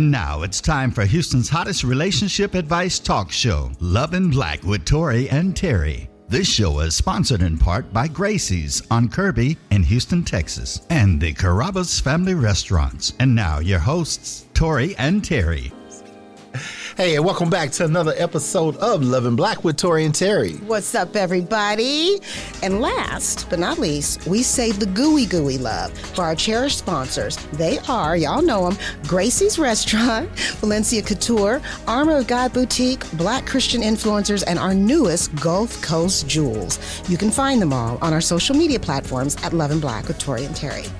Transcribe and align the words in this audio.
And 0.00 0.10
now 0.10 0.40
it's 0.40 0.62
time 0.62 0.92
for 0.92 1.04
Houston's 1.04 1.50
hottest 1.50 1.84
relationship 1.84 2.54
advice 2.54 2.98
talk 2.98 3.30
show, 3.30 3.70
Love 3.80 4.14
in 4.14 4.30
Black 4.30 4.62
with 4.64 4.86
Tory 4.86 5.28
and 5.28 5.54
Teri. 5.54 6.08
This 6.26 6.48
show 6.48 6.80
is 6.80 6.94
sponsored 6.94 7.42
in 7.42 7.58
part 7.58 7.92
by 7.92 8.08
Gracie's 8.08 8.82
on 8.90 9.10
Kirby 9.10 9.58
in 9.70 9.82
Houston, 9.82 10.24
Texas, 10.24 10.86
and 10.88 11.20
the 11.20 11.34
Carrabba's 11.34 12.00
Family 12.00 12.32
Restaurants. 12.32 13.12
And 13.20 13.34
now 13.34 13.58
your 13.58 13.78
hosts, 13.78 14.46
Tory 14.54 14.96
and 14.96 15.22
Teri. 15.22 15.70
Hey, 16.96 17.14
and 17.14 17.24
welcome 17.24 17.48
back 17.48 17.70
to 17.72 17.84
another 17.84 18.12
episode 18.16 18.76
of 18.78 19.04
Love 19.04 19.24
and 19.24 19.36
Black 19.36 19.62
with 19.62 19.76
Tory 19.76 20.04
and 20.04 20.12
Teri. 20.12 20.60
What's 20.64 20.92
up, 20.94 21.14
everybody? 21.14 22.18
And 22.64 22.80
last 22.80 23.48
but 23.48 23.60
not 23.60 23.78
least, 23.78 24.26
we 24.26 24.42
save 24.42 24.80
the 24.80 24.86
gooey 24.86 25.24
gooey 25.24 25.56
love 25.56 25.96
for 25.96 26.22
our 26.24 26.34
cherished 26.34 26.78
sponsors. 26.78 27.36
They 27.52 27.78
are, 27.88 28.16
y'all 28.16 28.42
know 28.42 28.68
them, 28.68 28.78
Gracie's 29.06 29.56
Restaurant, 29.56 30.28
Valencia 30.58 31.00
Couture, 31.00 31.62
Armor 31.86 32.16
of 32.16 32.26
God 32.26 32.52
Boutique, 32.52 33.08
Black 33.12 33.46
Christian 33.46 33.82
Influencers, 33.82 34.42
and 34.46 34.58
our 34.58 34.74
newest 34.74 35.32
Gulf 35.36 35.80
Coast 35.82 36.26
Jewels. 36.28 36.80
You 37.08 37.16
can 37.16 37.30
find 37.30 37.62
them 37.62 37.72
all 37.72 37.98
on 38.02 38.12
our 38.12 38.20
social 38.20 38.56
media 38.56 38.80
platforms 38.80 39.36
at 39.44 39.52
Love 39.52 39.70
and 39.70 39.80
Black 39.80 40.08
with 40.08 40.18
Tory 40.18 40.44
and 40.44 40.56
Teri. 40.56 40.90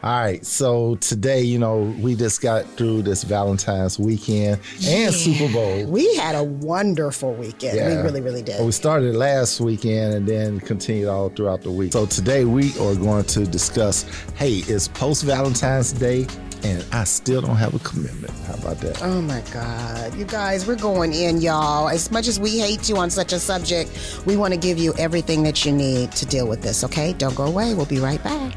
All 0.00 0.20
right, 0.20 0.46
so 0.46 0.94
today, 0.96 1.42
you 1.42 1.58
know, 1.58 1.92
we 1.98 2.14
just 2.14 2.40
got 2.40 2.64
through 2.76 3.02
this 3.02 3.24
Valentine's 3.24 3.98
weekend 3.98 4.60
and 4.86 5.12
Super 5.12 5.52
Bowl. 5.52 5.86
We 5.86 6.14
had 6.14 6.36
a 6.36 6.44
wonderful 6.44 7.34
weekend. 7.34 7.78
We 7.78 8.02
really, 8.02 8.20
really 8.20 8.42
did. 8.42 8.64
We 8.64 8.70
started 8.70 9.16
last 9.16 9.60
weekend 9.60 10.14
and 10.14 10.28
then 10.28 10.60
continued 10.60 11.08
all 11.08 11.30
throughout 11.30 11.62
the 11.62 11.72
week. 11.72 11.92
So 11.92 12.06
today 12.06 12.44
we 12.44 12.70
are 12.78 12.94
going 12.94 13.24
to 13.24 13.44
discuss 13.44 14.04
hey, 14.36 14.58
it's 14.68 14.86
post 14.86 15.24
Valentine's 15.24 15.92
Day 15.92 16.28
and 16.62 16.84
I 16.92 17.02
still 17.02 17.40
don't 17.40 17.56
have 17.56 17.74
a 17.74 17.80
commitment. 17.80 18.32
How 18.46 18.54
about 18.54 18.78
that? 18.78 19.02
Oh 19.02 19.20
my 19.20 19.42
God. 19.52 20.14
You 20.14 20.26
guys, 20.26 20.64
we're 20.64 20.76
going 20.76 21.12
in, 21.12 21.40
y'all. 21.40 21.88
As 21.88 22.12
much 22.12 22.28
as 22.28 22.38
we 22.38 22.60
hate 22.60 22.88
you 22.88 22.96
on 22.98 23.10
such 23.10 23.32
a 23.32 23.40
subject, 23.40 24.22
we 24.26 24.36
want 24.36 24.54
to 24.54 24.60
give 24.60 24.78
you 24.78 24.94
everything 24.94 25.42
that 25.42 25.64
you 25.64 25.72
need 25.72 26.12
to 26.12 26.24
deal 26.24 26.46
with 26.46 26.62
this, 26.62 26.84
okay? 26.84 27.14
Don't 27.14 27.34
go 27.34 27.46
away. 27.46 27.74
We'll 27.74 27.86
be 27.86 27.98
right 27.98 28.22
back. 28.22 28.54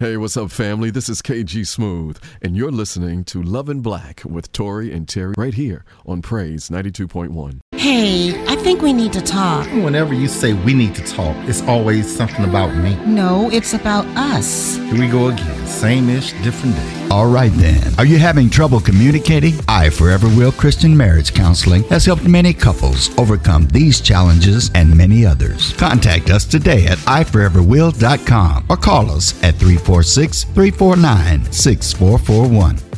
Hey, 0.00 0.16
what's 0.16 0.36
up, 0.36 0.50
family? 0.50 0.90
This 0.90 1.08
is 1.08 1.22
KG 1.22 1.64
Smooth, 1.64 2.18
and 2.42 2.56
you're 2.56 2.72
listening 2.72 3.22
to 3.26 3.40
Love 3.40 3.68
and 3.68 3.80
Black 3.80 4.24
with 4.24 4.50
Tory 4.50 4.92
and 4.92 5.06
Teri 5.06 5.34
right 5.38 5.54
here 5.54 5.84
on 6.04 6.20
Praise 6.20 6.68
92.1. 6.68 7.60
Hey, 7.84 8.32
I 8.46 8.56
think 8.56 8.80
we 8.80 8.94
need 8.94 9.12
to 9.12 9.20
talk. 9.20 9.66
Whenever 9.66 10.14
you 10.14 10.26
say 10.26 10.54
we 10.54 10.72
need 10.72 10.94
to 10.94 11.04
talk, 11.04 11.36
it's 11.46 11.60
always 11.64 12.10
something 12.10 12.46
about 12.46 12.74
me. 12.74 12.96
No, 13.04 13.50
it's 13.50 13.74
about 13.74 14.06
us. 14.16 14.76
Here 14.76 14.98
we 14.98 15.06
go 15.06 15.28
again. 15.28 15.66
Same 15.66 16.08
ish, 16.08 16.32
different 16.42 16.76
day. 16.76 17.08
All 17.10 17.26
right 17.26 17.52
then. 17.52 17.92
Are 17.98 18.06
you 18.06 18.16
having 18.18 18.48
trouble 18.48 18.80
communicating? 18.80 19.52
I 19.68 19.90
Forever 19.90 20.28
Will 20.28 20.50
Christian 20.50 20.96
Marriage 20.96 21.34
Counseling 21.34 21.82
has 21.90 22.06
helped 22.06 22.26
many 22.26 22.54
couples 22.54 23.10
overcome 23.18 23.68
these 23.68 24.00
challenges 24.00 24.70
and 24.74 24.96
many 24.96 25.26
others. 25.26 25.74
Contact 25.74 26.30
us 26.30 26.46
today 26.46 26.86
at 26.86 26.96
iforeverwill.com 27.00 28.64
or 28.70 28.78
call 28.78 29.10
us 29.10 29.34
at 29.44 29.56
346 29.56 30.44
349 30.44 31.52
6441. 31.52 32.93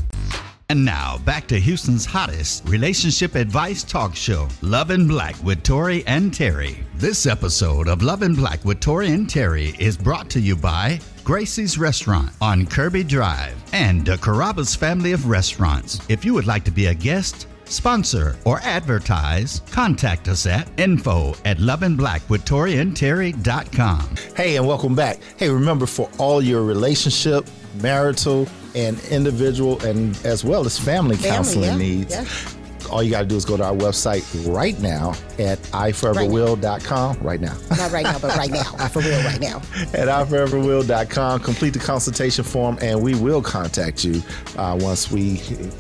And 0.69 0.85
now 0.85 1.19
back 1.19 1.47
to 1.49 1.61
Houston's 1.61 2.05
hottest 2.05 2.69
relationship 2.69 3.37
advice 3.37 3.85
talk 3.85 4.17
show, 4.17 4.49
Love 4.63 4.91
and 4.91 5.07
Black 5.07 5.41
with 5.45 5.63
Tory 5.63 6.05
and 6.09 6.33
Teri. 6.33 6.83
This 6.97 7.25
episode 7.25 7.87
of 7.87 8.03
Love 8.03 8.23
and 8.23 8.35
Black 8.35 8.65
with 8.65 8.81
Tory 8.81 9.13
and 9.13 9.29
Teri 9.29 9.79
is 9.79 9.97
brought 9.97 10.29
to 10.31 10.41
you 10.41 10.57
by 10.57 10.99
Gracie's 11.23 11.79
Restaurant 11.79 12.33
on 12.41 12.67
Kirby 12.67 13.05
Drive 13.05 13.55
and 13.73 14.05
the 14.05 14.17
Carrabba's 14.17 14.75
family 14.75 15.13
of 15.13 15.29
restaurants. 15.29 16.01
If 16.09 16.25
you 16.25 16.35
would 16.35 16.49
like 16.49 16.65
to 16.65 16.73
be 16.73 16.87
a 16.87 16.95
guest, 16.95 17.47
sponsor, 17.67 18.37
or 18.45 18.59
advertise, 18.65 19.61
contact 19.71 20.27
us 20.27 20.47
at 20.47 20.69
info 20.81 21.37
at 21.45 21.59
loveandblackwithtoriandterry.com. 21.59 24.15
Hey, 24.35 24.57
and 24.57 24.67
welcome 24.67 24.97
back. 24.97 25.21
Hey, 25.37 25.49
remember 25.49 25.87
for 25.87 26.11
all 26.19 26.43
your 26.43 26.65
relationship, 26.65 27.47
marital, 27.81 28.49
and 28.77 29.03
individual, 29.07 29.83
and 29.83 30.17
as 30.25 30.45
well 30.45 30.65
as 30.67 30.79
family, 30.79 31.17
Family, 31.17 31.31
counseling 31.31 31.65
yeah, 31.65 31.77
needs, 31.77 32.11
yeah. 32.13 32.89
all 32.91 33.03
you 33.03 33.11
got 33.11 33.21
to 33.21 33.27
do 33.27 33.37
is 33.37 33.45
go 33.45 33.57
to 33.57 33.65
our 33.65 33.75
website 33.75 34.23
right 34.55 34.79
now 34.81 35.11
at 35.39 35.59
iforeverwill.com. 35.73 37.19
Right 37.21 37.41
now. 37.41 37.57
Not 37.71 37.91
right 37.91 38.05
now, 38.05 38.19
but 38.19 38.37
right 38.37 38.51
now. 38.51 38.63
For 38.89 39.01
real, 39.01 39.23
right 39.25 39.41
now. 39.41 39.57
at 39.95 40.09
iforeverwill.com. 40.09 41.41
Complete 41.41 41.71
the 41.71 41.79
consultation 41.79 42.45
form, 42.45 42.79
and 42.83 43.03
we 43.03 43.15
will 43.15 43.43
contact 43.43 44.05
you 44.05 44.23
uh, 44.57 44.79
once 44.81 45.11
we 45.11 45.37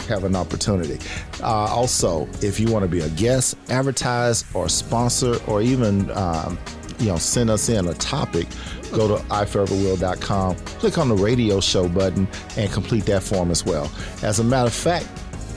have 0.08 0.24
an 0.24 0.34
opportunity. 0.34 0.98
Uh, 1.42 1.46
also, 1.46 2.26
if 2.42 2.58
you 2.58 2.72
want 2.72 2.82
to 2.82 2.88
be 2.88 3.00
a 3.00 3.10
guest, 3.10 3.56
advertise, 3.68 4.44
or 4.54 4.68
sponsor, 4.68 5.36
or 5.46 5.60
even 5.60 6.10
um, 6.12 6.58
you 6.98 7.08
know 7.08 7.18
send 7.18 7.50
us 7.50 7.68
in 7.68 7.88
a 7.88 7.94
topic, 7.94 8.46
go 8.96 9.06
to 9.16 9.22
iforeverwill.com. 9.24 10.56
Click 10.56 10.98
on 10.98 11.08
the 11.08 11.14
radio 11.14 11.60
show 11.60 11.88
button 11.88 12.26
and 12.56 12.72
complete 12.72 13.04
that 13.06 13.22
form 13.22 13.50
as 13.50 13.64
well. 13.64 13.90
As 14.22 14.38
a 14.40 14.44
matter 14.44 14.66
of 14.68 14.74
fact. 14.74 15.06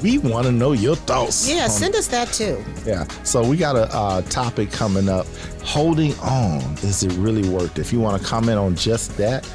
We 0.01 0.17
want 0.17 0.45
to 0.45 0.53
know 0.53 0.72
your 0.72 0.95
thoughts. 0.95 1.49
Yeah, 1.49 1.67
send 1.67 1.94
us 1.94 2.07
that 2.07 2.29
too. 2.29 2.63
yeah. 2.85 3.03
So 3.23 3.45
we 3.45 3.57
got 3.57 3.75
a 3.75 3.94
uh, 3.94 4.22
topic 4.22 4.72
coming 4.72 5.09
up. 5.09 5.28
Holding 5.66 6.17
on. 6.19 6.61
Is 6.75 7.03
it 7.03 7.11
really 7.17 7.49
worth 7.49 7.78
it? 7.78 7.81
If 7.81 7.91
you 7.91 7.99
want 7.99 8.22
to 8.22 8.25
comment 8.25 8.57
on 8.57 8.75
just 8.78 9.17
that, 9.17 9.45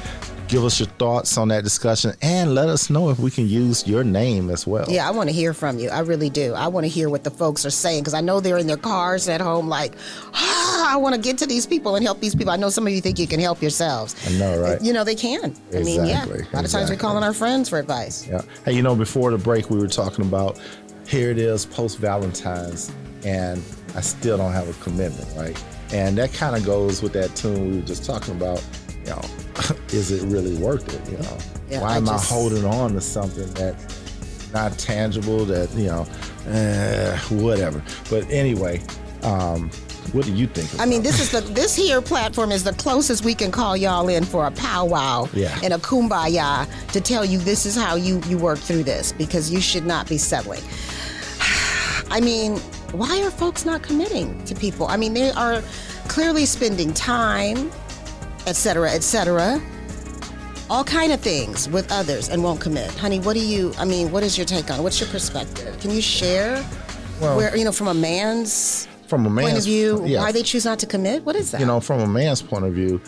give 0.47 0.63
us 0.63 0.79
your 0.79 0.87
thoughts 0.99 1.35
on 1.39 1.47
that 1.47 1.63
discussion 1.63 2.13
and 2.21 2.53
let 2.53 2.69
us 2.69 2.91
know 2.91 3.09
if 3.09 3.17
we 3.17 3.31
can 3.31 3.47
use 3.47 3.87
your 3.87 4.03
name 4.03 4.51
as 4.51 4.67
well. 4.67 4.85
Yeah, 4.87 5.07
I 5.07 5.11
want 5.11 5.29
to 5.29 5.35
hear 5.35 5.51
from 5.51 5.79
you. 5.79 5.89
I 5.89 6.01
really 6.01 6.29
do. 6.29 6.53
I 6.53 6.67
want 6.67 6.83
to 6.83 6.89
hear 6.89 7.09
what 7.09 7.23
the 7.23 7.31
folks 7.31 7.65
are 7.65 7.71
saying 7.71 8.01
because 8.01 8.13
I 8.13 8.21
know 8.21 8.39
they're 8.39 8.59
in 8.59 8.67
their 8.67 8.77
cars 8.77 9.27
at 9.27 9.41
home, 9.41 9.67
like, 9.67 9.93
I 10.87 10.95
want 10.97 11.15
to 11.15 11.21
get 11.21 11.37
to 11.39 11.45
these 11.47 11.65
people 11.65 11.95
and 11.95 12.05
help 12.05 12.19
these 12.19 12.35
people. 12.35 12.51
I 12.51 12.57
know 12.57 12.69
some 12.69 12.85
of 12.87 12.93
you 12.93 13.01
think 13.01 13.19
you 13.19 13.27
can 13.27 13.39
help 13.39 13.61
yourselves. 13.61 14.15
I 14.27 14.37
know, 14.37 14.59
right? 14.61 14.81
You 14.81 14.93
know, 14.93 15.03
they 15.03 15.15
can. 15.15 15.55
I 15.73 15.79
mean, 15.79 16.05
yeah. 16.05 16.23
Exactly, 16.23 16.39
A 16.39 16.43
lot 16.43 16.45
of 16.45 16.53
times 16.53 16.73
we 16.73 16.79
exactly. 16.81 16.97
call 16.97 17.17
on 17.17 17.23
our 17.23 17.33
friends 17.33 17.69
for 17.69 17.79
advice. 17.79 18.27
Yeah. 18.27 18.41
Hey, 18.63 18.73
you 18.73 18.81
know, 18.81 18.95
before 18.95 19.31
the 19.31 19.37
break, 19.37 19.69
we 19.69 19.77
were 19.79 19.87
talking 19.87 20.25
about 20.25 20.59
here 21.07 21.29
it 21.31 21.37
is 21.37 21.65
post 21.65 21.97
Valentine's, 21.99 22.91
and 23.25 23.61
I 23.95 24.01
still 24.01 24.37
don't 24.37 24.53
have 24.53 24.67
a 24.69 24.83
commitment, 24.83 25.27
right? 25.37 25.61
And 25.93 26.17
that 26.17 26.33
kind 26.33 26.55
of 26.55 26.65
goes 26.65 27.01
with 27.03 27.13
that 27.13 27.35
tune 27.35 27.71
we 27.71 27.75
were 27.79 27.85
just 27.85 28.05
talking 28.05 28.35
about. 28.35 28.63
You 29.03 29.11
know, 29.11 29.21
is 29.89 30.11
it 30.11 30.25
really 30.27 30.55
worth 30.55 30.87
it? 30.93 31.11
You 31.11 31.17
know, 31.19 31.37
Yeah, 31.69 31.81
why 31.81 31.93
I 31.93 31.97
am 31.97 32.05
just- 32.05 32.31
I 32.31 32.33
holding 32.35 32.65
on 32.65 32.93
to 32.93 33.01
something 33.01 33.51
that's 33.53 34.51
not 34.51 34.77
tangible? 34.79 35.45
That 35.45 35.69
you 35.75 35.87
know, 35.87 36.07
eh, 36.47 37.17
whatever. 37.29 37.83
But 38.09 38.27
anyway, 38.31 38.81
um, 39.25 39.69
what 40.13 40.23
do 40.25 40.31
you 40.33 40.47
think? 40.47 40.79
I 40.79 40.85
mean, 40.85 41.01
this 41.01 41.19
is 41.19 41.31
the 41.31 41.41
this 41.41 41.75
here 41.75 42.01
platform 42.01 42.51
is 42.51 42.63
the 42.63 42.73
closest 42.73 43.25
we 43.25 43.33
can 43.35 43.51
call 43.51 43.75
y'all 43.75 44.07
in 44.07 44.23
for 44.23 44.45
a 44.45 44.51
powwow 44.51 45.27
Yeah. 45.33 45.57
and 45.63 45.73
a 45.73 45.77
kumbaya 45.77 46.67
to 46.93 47.01
tell 47.01 47.25
you 47.25 47.39
this 47.39 47.65
is 47.65 47.75
how 47.75 47.95
you 47.95 48.21
you 48.27 48.37
work 48.37 48.59
through 48.59 48.83
this 48.83 49.11
because 49.11 49.51
you 49.51 49.59
should 49.59 49.85
not 49.85 50.07
be 50.07 50.17
settling. 50.17 50.61
I 52.11 52.21
mean, 52.21 52.57
why 52.91 53.21
are 53.23 53.31
folks 53.31 53.65
not 53.65 53.81
committing 53.81 54.41
to 54.45 54.55
people? 54.55 54.87
I 54.87 54.95
mean, 54.95 55.13
they 55.13 55.31
are 55.31 55.61
clearly 56.07 56.45
spending 56.45 56.93
time, 56.93 57.71
et 58.45 58.55
cetera, 58.55 58.91
et 58.91 59.03
cetera, 59.03 59.59
all 60.69 60.83
kind 60.83 61.11
of 61.11 61.19
things 61.19 61.67
with 61.67 61.91
others 61.91 62.29
and 62.29 62.43
won't 62.43 62.61
commit. 62.61 62.91
Honey, 62.95 63.19
what 63.19 63.33
do 63.33 63.45
you? 63.45 63.73
I 63.79 63.85
mean, 63.85 64.11
what 64.11 64.23
is 64.23 64.37
your 64.37 64.45
take 64.45 64.69
on? 64.71 64.79
it? 64.79 64.83
What's 64.83 64.99
your 64.99 65.09
perspective? 65.09 65.77
Can 65.79 65.91
you 65.91 66.01
share? 66.01 66.63
Well- 67.19 67.37
where 67.37 67.55
you 67.57 67.65
know, 67.65 67.71
from 67.71 67.87
a 67.87 67.93
man's 67.93 68.87
from 69.07 69.25
a 69.25 69.29
man's 69.29 69.49
point 69.49 69.57
of 69.59 69.63
view, 69.65 70.05
yeah, 70.05 70.19
why 70.19 70.31
they 70.31 70.43
choose 70.43 70.65
not 70.65 70.79
to 70.79 70.85
commit? 70.85 71.23
What 71.23 71.35
is 71.35 71.51
that? 71.51 71.59
you 71.59 71.65
know, 71.65 71.79
from 71.79 72.01
a 72.01 72.07
man's 72.07 72.41
point 72.41 72.65
of 72.65 72.73
view, 72.73 73.01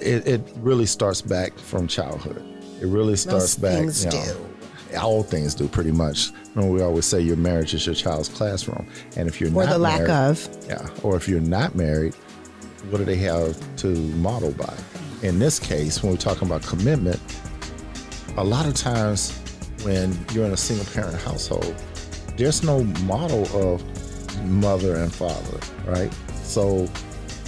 it, 0.00 0.26
it 0.26 0.40
really 0.56 0.86
starts 0.86 1.20
back 1.20 1.58
from 1.58 1.86
childhood. 1.86 2.42
It 2.80 2.86
really 2.86 3.16
starts 3.16 3.56
back. 3.56 3.78
things 3.78 4.04
you 4.04 4.10
know, 4.10 5.00
All 5.00 5.22
things 5.22 5.54
do, 5.54 5.68
pretty 5.68 5.90
much. 5.90 6.30
Know, 6.54 6.66
we 6.66 6.82
always 6.82 7.04
say 7.04 7.20
your 7.20 7.36
marriage 7.36 7.74
is 7.74 7.84
your 7.86 7.94
child's 7.94 8.28
classroom, 8.28 8.88
and 9.16 9.28
if 9.28 9.40
you're 9.40 9.50
not 9.50 9.56
married, 9.56 9.66
or 9.66 9.70
not 9.70 9.72
the 9.74 9.78
lack 9.78 10.08
married, 10.08 10.30
of. 10.30 10.66
yeah, 10.66 10.88
or 11.02 11.16
if 11.16 11.28
you're 11.28 11.40
not 11.40 11.74
married, 11.74 12.14
what 12.90 12.98
do 12.98 13.04
they 13.04 13.16
have 13.16 13.76
to 13.76 13.88
model 13.88 14.52
by? 14.52 14.76
In 15.22 15.38
this 15.38 15.58
case, 15.58 16.02
when 16.02 16.12
we're 16.12 16.18
talking 16.18 16.46
about 16.46 16.62
commitment, 16.62 17.20
a 18.36 18.44
lot 18.44 18.66
of 18.66 18.74
times 18.74 19.36
when 19.82 20.16
you're 20.32 20.46
in 20.46 20.52
a 20.52 20.56
single 20.56 20.86
parent 20.86 21.20
household, 21.22 21.74
there's 22.36 22.62
no 22.62 22.84
model 23.04 23.44
of 23.56 23.82
mother 24.44 24.96
and 24.96 25.12
father, 25.12 25.58
right? 25.86 26.12
So, 26.42 26.88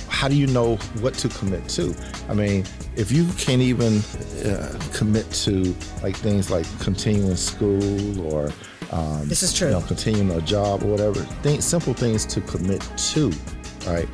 how 0.08 0.28
do 0.28 0.34
you 0.36 0.46
know 0.48 0.76
what 1.00 1.14
to 1.14 1.28
commit 1.28 1.68
to? 1.70 1.94
I 2.28 2.34
mean, 2.34 2.64
if 2.96 3.10
you 3.10 3.26
can't 3.38 3.62
even 3.62 3.98
uh, 4.44 4.78
commit 4.92 5.30
to 5.44 5.74
like 6.02 6.16
things 6.16 6.50
like 6.50 6.66
continuing 6.80 7.36
school 7.36 8.20
or 8.32 8.52
um, 8.92 9.26
This 9.28 9.42
is 9.42 9.52
true. 9.54 9.68
you 9.68 9.74
know, 9.74 9.80
continuing 9.82 10.30
a 10.32 10.40
job 10.42 10.82
or 10.82 10.88
whatever, 10.88 11.24
simple 11.60 11.94
things 11.94 12.26
to 12.26 12.40
commit 12.42 12.80
to, 13.12 13.30
right? 13.86 14.08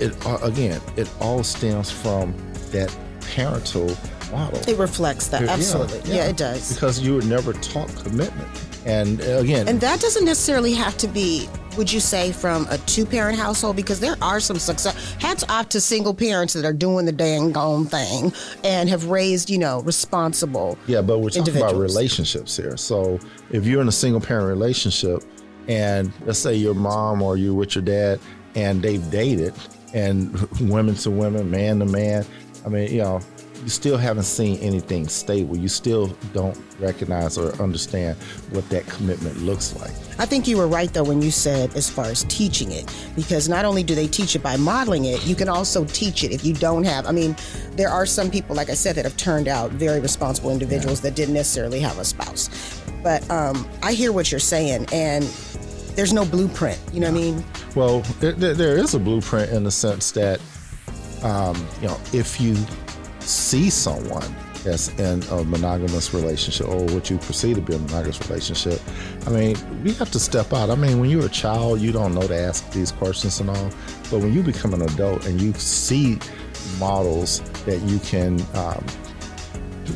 It 0.00 0.26
uh, 0.26 0.38
again, 0.42 0.80
it 0.96 1.08
all 1.20 1.42
stems 1.42 1.90
from 1.90 2.34
that 2.70 2.94
parental 3.20 3.96
model. 4.30 4.58
It 4.68 4.76
reflects 4.78 5.28
that. 5.28 5.42
Yeah, 5.42 5.50
Absolutely. 5.52 6.14
Yeah, 6.14 6.26
it 6.26 6.36
does. 6.36 6.72
Because 6.74 7.00
you 7.00 7.14
were 7.14 7.22
never 7.22 7.52
taught 7.54 7.88
commitment. 7.96 8.48
And 8.86 9.20
uh, 9.20 9.38
again, 9.38 9.68
And 9.68 9.80
that 9.80 10.00
doesn't 10.00 10.24
necessarily 10.24 10.74
have 10.74 10.96
to 10.98 11.08
be, 11.08 11.48
would 11.76 11.90
you 11.90 12.00
say, 12.00 12.32
from 12.32 12.66
a 12.70 12.78
two 12.78 13.06
parent 13.06 13.38
household? 13.38 13.76
Because 13.76 13.98
there 13.98 14.16
are 14.20 14.40
some 14.40 14.58
success. 14.58 15.14
Hats 15.14 15.44
off 15.48 15.68
to 15.70 15.80
single 15.80 16.14
parents 16.14 16.52
that 16.52 16.64
are 16.64 16.72
doing 16.72 17.06
the 17.06 17.12
dang 17.12 17.52
gone 17.52 17.86
thing 17.86 18.32
and 18.62 18.88
have 18.88 19.06
raised, 19.06 19.48
you 19.48 19.58
know, 19.58 19.80
responsible. 19.82 20.78
Yeah, 20.86 21.00
but 21.00 21.20
we're 21.20 21.30
talking 21.30 21.56
about 21.56 21.76
relationships 21.76 22.56
here. 22.56 22.76
So 22.76 23.18
if 23.50 23.66
you're 23.66 23.80
in 23.80 23.88
a 23.88 23.92
single 23.92 24.20
parent 24.20 24.48
relationship 24.48 25.22
and 25.66 26.12
let's 26.26 26.38
say 26.38 26.54
your 26.54 26.74
mom 26.74 27.22
or 27.22 27.36
you're 27.38 27.54
with 27.54 27.74
your 27.74 27.84
dad 27.84 28.20
and 28.54 28.82
they've 28.82 29.10
dated 29.10 29.54
and 29.94 30.38
women 30.60 30.94
to 30.96 31.10
women, 31.10 31.50
man 31.50 31.78
to 31.78 31.86
man, 31.86 32.26
I 32.66 32.68
mean, 32.68 32.90
you 32.90 33.02
know, 33.02 33.20
you 33.64 33.70
still 33.70 33.96
haven't 33.96 34.24
seen 34.24 34.58
anything 34.58 35.08
stable. 35.08 35.56
You 35.56 35.68
still 35.68 36.08
don't 36.34 36.56
recognize 36.78 37.38
or 37.38 37.52
understand 37.62 38.16
what 38.50 38.68
that 38.68 38.86
commitment 38.86 39.38
looks 39.38 39.74
like. 39.80 39.90
I 40.18 40.26
think 40.26 40.46
you 40.46 40.58
were 40.58 40.68
right, 40.68 40.92
though, 40.92 41.02
when 41.02 41.22
you 41.22 41.30
said 41.30 41.74
as 41.74 41.88
far 41.88 42.04
as 42.04 42.24
teaching 42.24 42.72
it, 42.72 42.94
because 43.16 43.48
not 43.48 43.64
only 43.64 43.82
do 43.82 43.94
they 43.94 44.06
teach 44.06 44.36
it 44.36 44.42
by 44.42 44.58
modeling 44.58 45.06
it, 45.06 45.24
you 45.26 45.34
can 45.34 45.48
also 45.48 45.86
teach 45.86 46.24
it 46.24 46.30
if 46.30 46.44
you 46.44 46.52
don't 46.52 46.84
have. 46.84 47.06
I 47.06 47.12
mean, 47.12 47.34
there 47.72 47.88
are 47.88 48.04
some 48.04 48.30
people, 48.30 48.54
like 48.54 48.68
I 48.68 48.74
said, 48.74 48.96
that 48.96 49.06
have 49.06 49.16
turned 49.16 49.48
out 49.48 49.70
very 49.70 49.98
responsible 49.98 50.50
individuals 50.50 51.00
that 51.00 51.16
didn't 51.16 51.34
necessarily 51.34 51.80
have 51.80 51.98
a 51.98 52.04
spouse. 52.04 52.50
But 53.02 53.28
um, 53.30 53.66
I 53.82 53.94
hear 53.94 54.12
what 54.12 54.30
you're 54.30 54.40
saying, 54.40 54.86
and 54.92 55.24
there's 55.96 56.12
no 56.12 56.26
blueprint. 56.26 56.78
You 56.92 57.00
know 57.00 57.10
what 57.10 57.18
I 57.18 57.22
mean? 57.22 57.44
Well, 57.74 58.00
there- 58.20 58.32
there 58.54 58.76
is 58.76 58.92
a 58.94 58.98
blueprint 58.98 59.52
in 59.52 59.64
the 59.64 59.70
sense 59.70 60.10
that, 60.12 60.38
um, 61.22 61.66
you 61.80 61.88
know, 61.88 61.98
if 62.12 62.38
you 62.40 62.54
see 63.26 63.70
someone 63.70 64.34
that's 64.62 64.88
in 64.98 65.22
a 65.24 65.44
monogamous 65.44 66.14
relationship 66.14 66.66
or 66.68 66.84
what 66.86 67.10
you 67.10 67.18
perceive 67.18 67.56
to 67.56 67.62
be 67.62 67.74
a 67.74 67.78
monogamous 67.78 68.20
relationship, 68.28 68.80
I 69.26 69.30
mean, 69.30 69.82
we 69.84 69.92
have 69.94 70.10
to 70.12 70.18
step 70.18 70.52
out. 70.52 70.70
I 70.70 70.74
mean, 70.74 70.98
when 70.98 71.10
you're 71.10 71.26
a 71.26 71.30
child, 71.30 71.80
you 71.80 71.92
don't 71.92 72.14
know 72.14 72.26
to 72.26 72.36
ask 72.36 72.70
these 72.72 72.90
questions 72.90 73.40
and 73.40 73.50
all, 73.50 73.70
but 74.10 74.20
when 74.20 74.32
you 74.32 74.42
become 74.42 74.72
an 74.74 74.82
adult 74.82 75.26
and 75.26 75.40
you 75.40 75.52
see 75.54 76.18
models 76.78 77.40
that 77.66 77.80
you 77.82 77.98
can, 78.00 78.40
um, 78.54 78.84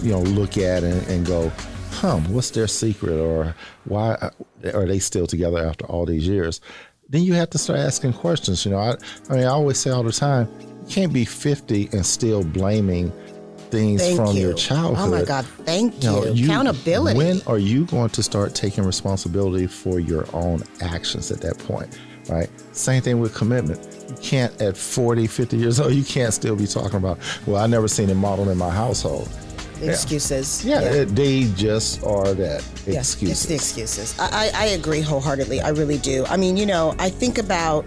you 0.03 0.13
know, 0.13 0.21
look 0.21 0.59
at 0.59 0.85
and, 0.85 1.07
and 1.09 1.27
go, 1.27 1.51
huh, 1.93 2.19
what's 2.29 2.51
their 2.51 2.67
secret 2.67 3.19
or 3.19 3.55
why 3.85 4.31
are 4.75 4.87
they 4.87 4.99
still 4.99 5.27
together 5.27 5.59
after 5.59 5.87
all 5.87 6.05
these 6.05 6.29
years? 6.29 6.61
Then 7.09 7.23
you 7.23 7.33
have 7.35 7.51
to 7.51 7.59
start 7.59 7.79
asking 7.79 8.13
questions. 8.13 8.65
You 8.65 8.73
know, 8.73 8.79
I, 8.79 8.97
I 9.31 9.35
mean, 9.35 9.45
I 9.45 9.49
always 9.49 9.79
say 9.79 9.91
all 9.91 10.03
the 10.03 10.13
time, 10.13 10.49
you 10.61 10.95
can't 10.95 11.13
be 11.13 11.25
50 11.25 11.89
and 11.93 12.05
still 12.05 12.45
blaming 12.45 13.11
things 13.71 14.03
Thank 14.03 14.17
from 14.17 14.37
you. 14.37 14.49
your 14.49 14.55
childhood. 14.55 14.97
Oh 14.99 15.11
my 15.11 15.25
God, 15.25 15.45
thank 15.65 16.03
you. 16.03 16.11
know, 16.11 16.23
Accountability. 16.25 17.17
When 17.17 17.41
are 17.47 17.59
you 17.59 17.87
going 17.87 18.11
to 18.11 18.23
start 18.23 18.55
taking 18.55 18.85
responsibility 18.85 19.67
for 19.67 20.01
your 20.01 20.27
own 20.35 20.63
actions 20.81 21.31
at 21.31 21.41
that 21.43 21.59
point? 21.59 21.99
Right? 22.29 22.51
Same 22.77 23.03
thing 23.03 23.21
with 23.21 23.35
commitment. 23.35 23.81
You 24.11 24.17
can't, 24.17 24.61
at 24.61 24.77
40, 24.77 25.27
50 25.27 25.57
years 25.57 25.81
old, 25.81 25.95
you 25.95 26.05
can't 26.05 26.33
still 26.35 26.57
be 26.57 26.67
talking 26.67 26.97
about, 26.97 27.19
well, 27.47 27.63
I 27.63 27.67
never 27.67 27.89
seen 27.89 28.11
it 28.11 28.17
modeled 28.17 28.49
in 28.49 28.59
my 28.59 28.71
household. 28.71 29.29
Excuses. 29.83 30.65
Yeah, 30.65 30.81
it- 30.81 31.15
they 31.15 31.45
just 31.57 32.03
are 32.05 32.35
that 32.35 32.65
Yeah, 32.87 33.01
excuses. 33.01 33.31
It's 33.39 33.47
the 33.47 33.55
excuses. 33.55 34.19
I, 34.19 34.51
I, 34.55 34.63
I 34.63 34.67
agree 34.69 35.01
wholeheartedly. 35.01 35.61
I 35.61 35.71
really 35.71 35.99
do. 35.99 36.25
I 36.27 36.37
mean, 36.37 36.57
you 36.57 36.67
know, 36.67 36.95
I 36.99 37.11
think 37.11 37.39
about 37.39 37.85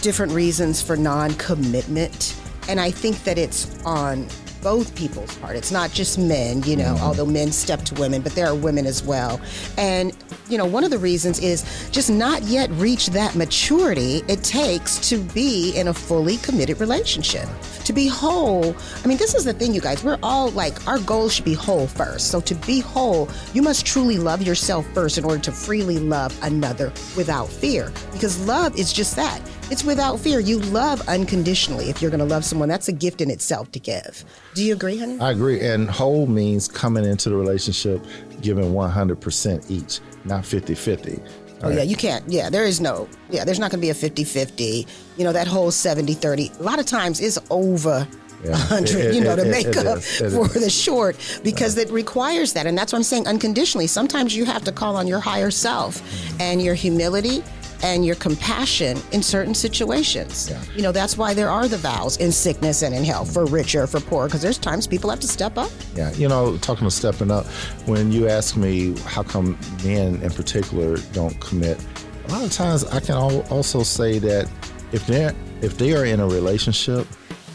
different 0.00 0.32
reasons 0.32 0.82
for 0.82 0.96
non 0.96 1.34
commitment, 1.34 2.34
and 2.68 2.80
I 2.80 2.90
think 2.90 3.22
that 3.24 3.38
it's 3.38 3.68
on 3.84 4.28
both 4.62 4.94
people's 4.94 5.36
part. 5.38 5.56
It's 5.56 5.72
not 5.72 5.92
just 5.92 6.18
men, 6.18 6.62
you 6.62 6.76
know, 6.76 6.94
mm-hmm. 6.94 7.04
although 7.04 7.26
men 7.26 7.52
step 7.52 7.80
to 7.82 7.94
women, 7.96 8.22
but 8.22 8.32
there 8.34 8.46
are 8.46 8.54
women 8.54 8.86
as 8.86 9.02
well. 9.02 9.40
And, 9.76 10.16
you 10.48 10.56
know, 10.56 10.64
one 10.64 10.84
of 10.84 10.90
the 10.90 10.98
reasons 10.98 11.40
is 11.40 11.64
just 11.90 12.10
not 12.10 12.42
yet 12.42 12.70
reach 12.70 13.08
that 13.08 13.34
maturity 13.34 14.22
it 14.28 14.42
takes 14.44 15.08
to 15.08 15.18
be 15.18 15.76
in 15.76 15.88
a 15.88 15.94
fully 15.94 16.36
committed 16.38 16.80
relationship. 16.80 17.48
To 17.84 17.92
be 17.92 18.06
whole, 18.06 18.74
I 19.04 19.06
mean, 19.08 19.18
this 19.18 19.34
is 19.34 19.44
the 19.44 19.52
thing, 19.52 19.74
you 19.74 19.80
guys. 19.80 20.04
We're 20.04 20.18
all 20.22 20.50
like, 20.50 20.86
our 20.86 21.00
goal 21.00 21.28
should 21.28 21.44
be 21.44 21.54
whole 21.54 21.86
first. 21.86 22.28
So 22.28 22.40
to 22.40 22.54
be 22.54 22.80
whole, 22.80 23.28
you 23.52 23.62
must 23.62 23.84
truly 23.84 24.18
love 24.18 24.42
yourself 24.42 24.86
first 24.94 25.18
in 25.18 25.24
order 25.24 25.40
to 25.42 25.52
freely 25.52 25.98
love 25.98 26.36
another 26.42 26.92
without 27.16 27.48
fear. 27.48 27.92
Because 28.12 28.46
love 28.46 28.78
is 28.78 28.92
just 28.92 29.16
that 29.16 29.40
it's 29.72 29.82
without 29.84 30.20
fear. 30.20 30.38
You 30.38 30.58
love 30.58 31.00
unconditionally. 31.08 31.88
If 31.88 32.02
you're 32.02 32.10
going 32.10 32.20
to 32.20 32.26
love 32.26 32.44
someone, 32.44 32.68
that's 32.68 32.88
a 32.88 32.92
gift 32.92 33.20
in 33.22 33.30
itself 33.30 33.72
to 33.72 33.78
give. 33.80 34.24
Do 34.54 34.62
you 34.62 34.74
agree, 34.74 34.98
honey? 34.98 35.18
I 35.18 35.30
agree. 35.30 35.60
And 35.60 35.88
whole 35.90 36.26
means 36.26 36.68
coming 36.68 37.04
into 37.06 37.30
the 37.30 37.36
relationship 37.36 38.04
giving 38.42 38.72
100% 38.72 39.70
each, 39.70 40.00
not 40.24 40.44
50 40.44 40.74
50. 40.74 41.20
Oh, 41.64 41.70
yeah, 41.70 41.82
you 41.82 41.96
can't. 41.96 42.28
Yeah, 42.28 42.50
there 42.50 42.64
is 42.64 42.80
no, 42.80 43.08
yeah, 43.30 43.44
there's 43.44 43.58
not 43.60 43.70
going 43.70 43.78
to 43.80 43.86
be 43.86 43.90
a 43.90 43.94
50 43.94 44.24
50. 44.24 44.86
You 45.16 45.24
know, 45.24 45.32
that 45.32 45.46
whole 45.46 45.70
70 45.70 46.12
30, 46.14 46.50
a 46.58 46.62
lot 46.62 46.78
of 46.78 46.86
times 46.86 47.20
is 47.20 47.40
over. 47.50 48.06
Yeah, 48.44 48.50
100, 48.50 48.90
it- 48.96 49.14
you 49.14 49.20
know, 49.22 49.32
it- 49.34 49.36
to 49.36 49.44
make 49.44 49.66
it 49.68 49.86
up 49.86 49.98
is, 49.98 50.34
for 50.34 50.48
the 50.48 50.68
short 50.68 51.16
because 51.44 51.78
it 51.78 51.88
requires 51.90 52.52
that. 52.54 52.66
And 52.66 52.76
that's 52.76 52.92
what 52.92 52.98
I'm 52.98 53.04
saying 53.04 53.28
unconditionally. 53.28 53.86
Sometimes 53.86 54.34
you 54.36 54.44
have 54.44 54.64
to 54.64 54.72
call 54.72 54.96
on 54.96 55.06
your 55.06 55.20
higher 55.20 55.50
self 55.52 56.02
and 56.40 56.60
your 56.60 56.74
humility 56.74 57.44
and 57.82 58.04
your 58.06 58.14
compassion 58.16 58.98
in 59.12 59.22
certain 59.22 59.54
situations. 59.54 60.48
Yeah. 60.48 60.62
You 60.74 60.82
know, 60.82 60.92
that's 60.92 61.18
why 61.18 61.34
there 61.34 61.50
are 61.50 61.68
the 61.68 61.78
vows 61.78 62.16
in 62.18 62.30
sickness 62.32 62.82
and 62.82 62.94
in 62.94 63.04
health 63.04 63.32
for 63.32 63.44
richer, 63.46 63.86
for 63.86 64.00
poor, 64.00 64.26
because 64.26 64.42
there's 64.42 64.58
times 64.58 64.86
people 64.86 65.10
have 65.10 65.20
to 65.20 65.28
step 65.28 65.58
up. 65.58 65.70
Yeah, 65.94 66.12
you 66.12 66.28
know, 66.28 66.56
talking 66.58 66.84
about 66.84 66.92
stepping 66.92 67.30
up, 67.30 67.46
when 67.86 68.12
you 68.12 68.28
ask 68.28 68.56
me 68.56 68.96
how 69.06 69.22
come 69.22 69.58
men 69.84 70.22
in 70.22 70.30
particular 70.30 70.96
don't 71.12 71.38
commit, 71.40 71.84
a 72.26 72.32
lot 72.32 72.44
of 72.44 72.52
times 72.52 72.84
I 72.84 73.00
can 73.00 73.16
also 73.16 73.82
say 73.82 74.18
that 74.20 74.48
if 74.92 75.06
they're 75.06 75.34
if 75.60 75.76
they 75.78 75.94
are 75.94 76.04
in 76.04 76.20
a 76.20 76.26
relationship 76.26 77.06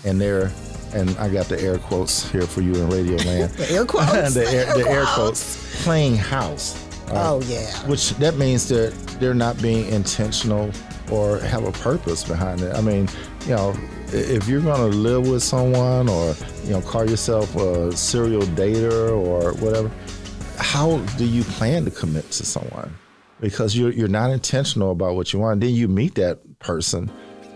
and 0.05 0.19
they're 0.19 0.51
and 0.93 1.17
I 1.17 1.29
got 1.29 1.47
the 1.47 1.61
air 1.61 1.77
quotes 1.77 2.29
here 2.31 2.43
for 2.43 2.61
you 2.61 2.73
in 2.73 2.89
radio 2.89 3.15
land. 3.25 3.51
The 3.51 3.71
air 3.71 3.85
quotes. 3.85 4.33
the, 4.33 4.47
air, 4.49 4.73
the 4.73 4.89
air 4.89 5.05
quotes 5.13 5.83
playing 5.83 6.17
house. 6.17 6.86
Oh, 7.09 7.41
yeah. 7.45 7.71
Which 7.87 8.11
that 8.15 8.35
means 8.35 8.67
that 8.69 8.93
they're 9.19 9.33
not 9.33 9.61
being 9.61 9.87
intentional 9.91 10.71
or 11.11 11.39
have 11.39 11.63
a 11.63 11.71
purpose 11.71 12.23
behind 12.23 12.61
it. 12.61 12.75
I 12.75 12.81
mean, 12.81 13.07
you 13.45 13.55
know, 13.55 13.75
if 14.07 14.47
you're 14.47 14.61
going 14.61 14.91
to 14.91 14.97
live 14.97 15.27
with 15.27 15.41
someone 15.43 16.09
or, 16.09 16.35
you 16.65 16.71
know, 16.71 16.81
call 16.81 17.09
yourself 17.09 17.55
a 17.55 17.95
serial 17.95 18.41
dater 18.41 19.11
or 19.11 19.53
whatever, 19.53 19.91
how 20.57 20.97
do 21.17 21.25
you 21.25 21.43
plan 21.43 21.85
to 21.85 21.91
commit 21.91 22.29
to 22.31 22.45
someone? 22.45 22.93
Because 23.39 23.77
you're, 23.77 23.91
you're 23.91 24.07
not 24.07 24.31
intentional 24.31 24.91
about 24.91 25.15
what 25.15 25.31
you 25.31 25.39
want. 25.39 25.61
Then 25.61 25.73
you 25.73 25.87
meet 25.87 26.15
that 26.15 26.59
person, 26.59 27.11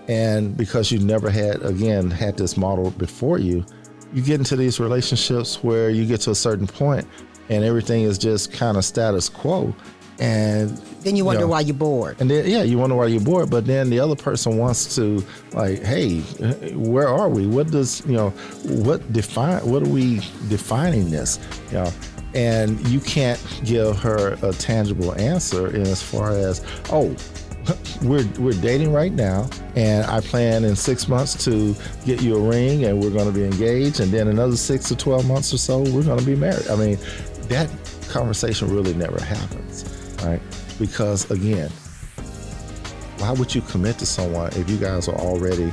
and 0.07 0.55
because 0.55 0.91
you 0.91 0.99
never 0.99 1.29
had, 1.29 1.63
again, 1.63 2.11
had 2.11 2.37
this 2.37 2.55
model 2.55 2.91
before 2.91 3.39
you, 3.39 3.65
you 4.13 4.21
get 4.21 4.39
into 4.39 4.55
these 4.55 4.79
relationships 4.79 5.63
where 5.63 5.89
you 5.89 6.05
get 6.05 6.21
to 6.21 6.31
a 6.31 6.35
certain 6.35 6.67
point 6.67 7.07
and 7.49 7.63
everything 7.63 8.03
is 8.03 8.17
just 8.17 8.51
kind 8.53 8.77
of 8.77 8.85
status 8.85 9.29
quo. 9.29 9.73
And 10.19 10.77
Then 11.01 11.15
you 11.15 11.25
wonder 11.25 11.41
know, 11.41 11.47
why 11.47 11.61
you're 11.61 11.73
bored. 11.73 12.17
and 12.19 12.29
then 12.29 12.47
yeah, 12.47 12.61
you 12.61 12.77
wonder 12.77 12.95
why 12.95 13.07
you're 13.07 13.21
bored, 13.21 13.49
but 13.49 13.65
then 13.65 13.89
the 13.89 13.99
other 13.99 14.15
person 14.15 14.57
wants 14.57 14.93
to 14.95 15.23
like, 15.53 15.81
hey, 15.81 16.19
where 16.75 17.07
are 17.07 17.27
we? 17.27 17.47
What 17.47 17.71
does 17.71 18.05
you 18.05 18.13
know? 18.13 18.29
What 18.85 19.11
define? 19.11 19.67
What 19.67 19.81
are 19.81 19.89
we 19.89 20.17
defining 20.47 21.09
this? 21.09 21.39
You 21.69 21.77
know, 21.77 21.91
and 22.35 22.79
you 22.87 22.99
can't 22.99 23.41
give 23.63 23.97
her 23.97 24.37
a 24.43 24.51
tangible 24.53 25.19
answer 25.19 25.75
in 25.75 25.81
as 25.83 26.03
far 26.03 26.31
as 26.31 26.63
oh. 26.91 27.15
We're, 28.01 28.27
we're 28.39 28.59
dating 28.59 28.91
right 28.91 29.11
now, 29.11 29.47
and 29.75 30.03
I 30.07 30.19
plan 30.21 30.63
in 30.63 30.75
six 30.75 31.07
months 31.07 31.45
to 31.45 31.75
get 32.03 32.19
you 32.19 32.35
a 32.35 32.39
ring, 32.49 32.85
and 32.85 32.99
we're 32.99 33.11
going 33.11 33.27
to 33.27 33.31
be 33.31 33.45
engaged, 33.45 33.99
and 33.99 34.11
then 34.11 34.29
another 34.29 34.57
six 34.57 34.87
to 34.87 34.95
twelve 34.95 35.27
months 35.27 35.53
or 35.53 35.59
so, 35.59 35.77
we're 35.77 36.01
going 36.01 36.17
to 36.17 36.25
be 36.25 36.35
married. 36.35 36.67
I 36.69 36.75
mean, 36.75 36.97
that 37.51 37.69
conversation 38.09 38.73
really 38.73 38.93
never 38.93 39.21
happens, 39.21 40.15
right? 40.23 40.41
Because 40.79 41.29
again, 41.29 41.69
why 43.17 43.31
would 43.33 43.53
you 43.53 43.61
commit 43.61 43.99
to 43.99 44.05
someone 44.05 44.51
if 44.53 44.69
you 44.69 44.77
guys 44.77 45.07
are 45.07 45.15
already 45.15 45.71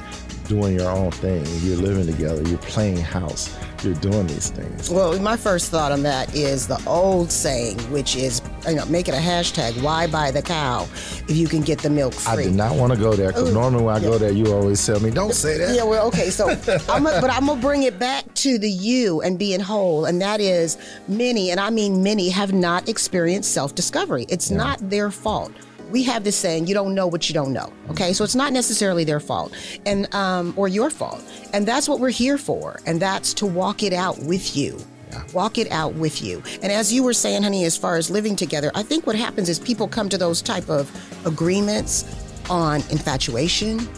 doing 0.49 0.77
your 0.77 0.91
own 0.91 1.13
thing? 1.13 1.45
You're 1.61 1.77
living 1.77 2.07
together, 2.07 2.43
you're 2.49 2.59
playing 2.59 2.99
house, 2.99 3.57
you're 3.85 3.95
doing 3.95 4.27
these 4.27 4.51
things. 4.51 4.91
Well, 4.91 5.19
my 5.21 5.37
first 5.37 5.71
thought 5.71 5.93
on 5.93 6.03
that 6.03 6.35
is 6.35 6.67
the 6.67 6.83
old 6.87 7.31
saying, 7.31 7.79
which 7.91 8.17
is, 8.17 8.43
you 8.67 8.75
know, 8.75 8.85
make 8.87 9.09
it 9.09 9.15
a 9.15 9.19
hashtag, 9.19 9.81
why 9.83 10.07
buy 10.07 10.31
the 10.31 10.43
cow 10.43 10.83
if 11.29 11.37
you 11.37 11.49
can 11.49 11.63
get 11.63 11.79
the 11.81 11.91
milk 11.91 12.15
free? 12.15 12.33
I 12.33 12.37
did 12.45 12.55
not 12.55 12.77
want 12.77 12.93
to 12.93 12.99
go 12.99 13.15
there 13.15 13.29
because 13.29 13.53
normally 13.53 13.85
when 13.85 13.95
I 13.95 13.99
yeah. 13.99 14.09
go 14.09 14.19
there, 14.19 14.33
you 14.33 14.53
always 14.53 14.85
tell 14.85 15.01
me, 15.01 15.11
don't 15.11 15.35
say 15.35 15.59
that. 15.59 15.75
Yeah, 15.75 15.85
well, 15.85 16.07
okay, 16.09 16.31
so 16.31 16.49
I'm 16.89 17.07
a, 17.07 17.21
but 17.21 17.31
I'm 17.31 17.47
gonna 17.47 17.61
bring 17.61 17.85
it 17.85 17.99
back 17.99 18.33
to 18.35 18.59
the 18.59 18.71
you 18.71 19.21
and 19.23 19.39
being 19.39 19.61
whole, 19.61 20.05
and 20.05 20.21
that 20.23 20.41
is 20.41 20.79
many, 21.07 21.51
and 21.51 21.61
I 21.61 21.71
mean 21.71 22.03
many, 22.03 22.29
have 22.31 22.53
not 22.53 22.89
experienced 22.89 23.53
self-discovery. 23.53 24.27
It's 24.29 24.51
not 24.51 24.79
their 24.91 25.11
fault. 25.11 25.53
We 25.91 26.03
have 26.05 26.25
this 26.25 26.37
saying, 26.37 26.67
you 26.67 26.75
don't 26.75 26.95
know 26.95 27.07
what 27.07 27.29
you 27.29 27.35
don't 27.35 27.53
know. 27.53 27.73
Okay. 27.91 28.13
So 28.13 28.25
it's 28.25 28.35
not 28.35 28.53
necessarily 28.53 29.05
their 29.05 29.21
fault 29.21 29.55
and, 29.87 30.13
um, 30.15 30.53
or 30.57 30.69
your 30.69 30.91
fault. 30.91 31.23
And 31.53 31.67
that's 31.67 31.89
what 31.89 32.01
we're 32.01 32.11
here 32.11 32.39
for. 32.39 32.81
And 32.87 33.01
that's 33.01 33.33
to 33.35 33.47
walk 33.47 33.83
it 33.83 33.93
out 33.93 34.19
with 34.19 34.57
you. 34.57 34.79
Yeah. 35.11 35.25
Walk 35.33 35.57
it 35.57 35.71
out 35.73 35.95
with 35.95 36.23
you. 36.23 36.43
And 36.63 36.71
as 36.71 36.93
you 36.93 37.03
were 37.03 37.15
saying, 37.15 37.43
honey, 37.43 37.65
as 37.65 37.77
far 37.77 37.97
as 37.97 38.11
living 38.11 38.37
together, 38.37 38.71
I 38.75 38.83
think 38.83 39.07
what 39.07 39.17
happens 39.17 39.49
is 39.49 39.59
people 39.59 39.89
come 39.89 40.09
to 40.11 40.19
those 40.19 40.43
type 40.43 40.69
of 40.69 40.91
agreements 41.27 42.05
on 42.51 42.83
infatuation, 42.91 43.89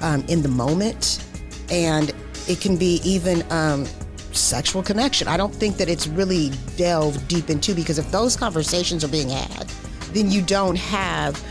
um, 0.00 0.24
in 0.28 0.42
the 0.42 0.48
moment, 0.48 1.24
and 1.70 2.12
it 2.48 2.60
can 2.60 2.76
be 2.76 3.00
even 3.04 3.42
um, 3.50 3.86
sexual 4.32 4.82
connection. 4.82 5.28
I 5.28 5.36
don't 5.36 5.54
think 5.54 5.76
that 5.76 5.88
it's 5.88 6.06
really 6.06 6.50
delved 6.76 7.26
deep 7.28 7.50
into 7.50 7.74
because 7.74 7.98
if 7.98 8.10
those 8.10 8.36
conversations 8.36 9.04
are 9.04 9.08
being 9.08 9.28
had, 9.28 9.70
then 10.14 10.30
you 10.30 10.42
don't 10.42 10.76
have 10.76 11.42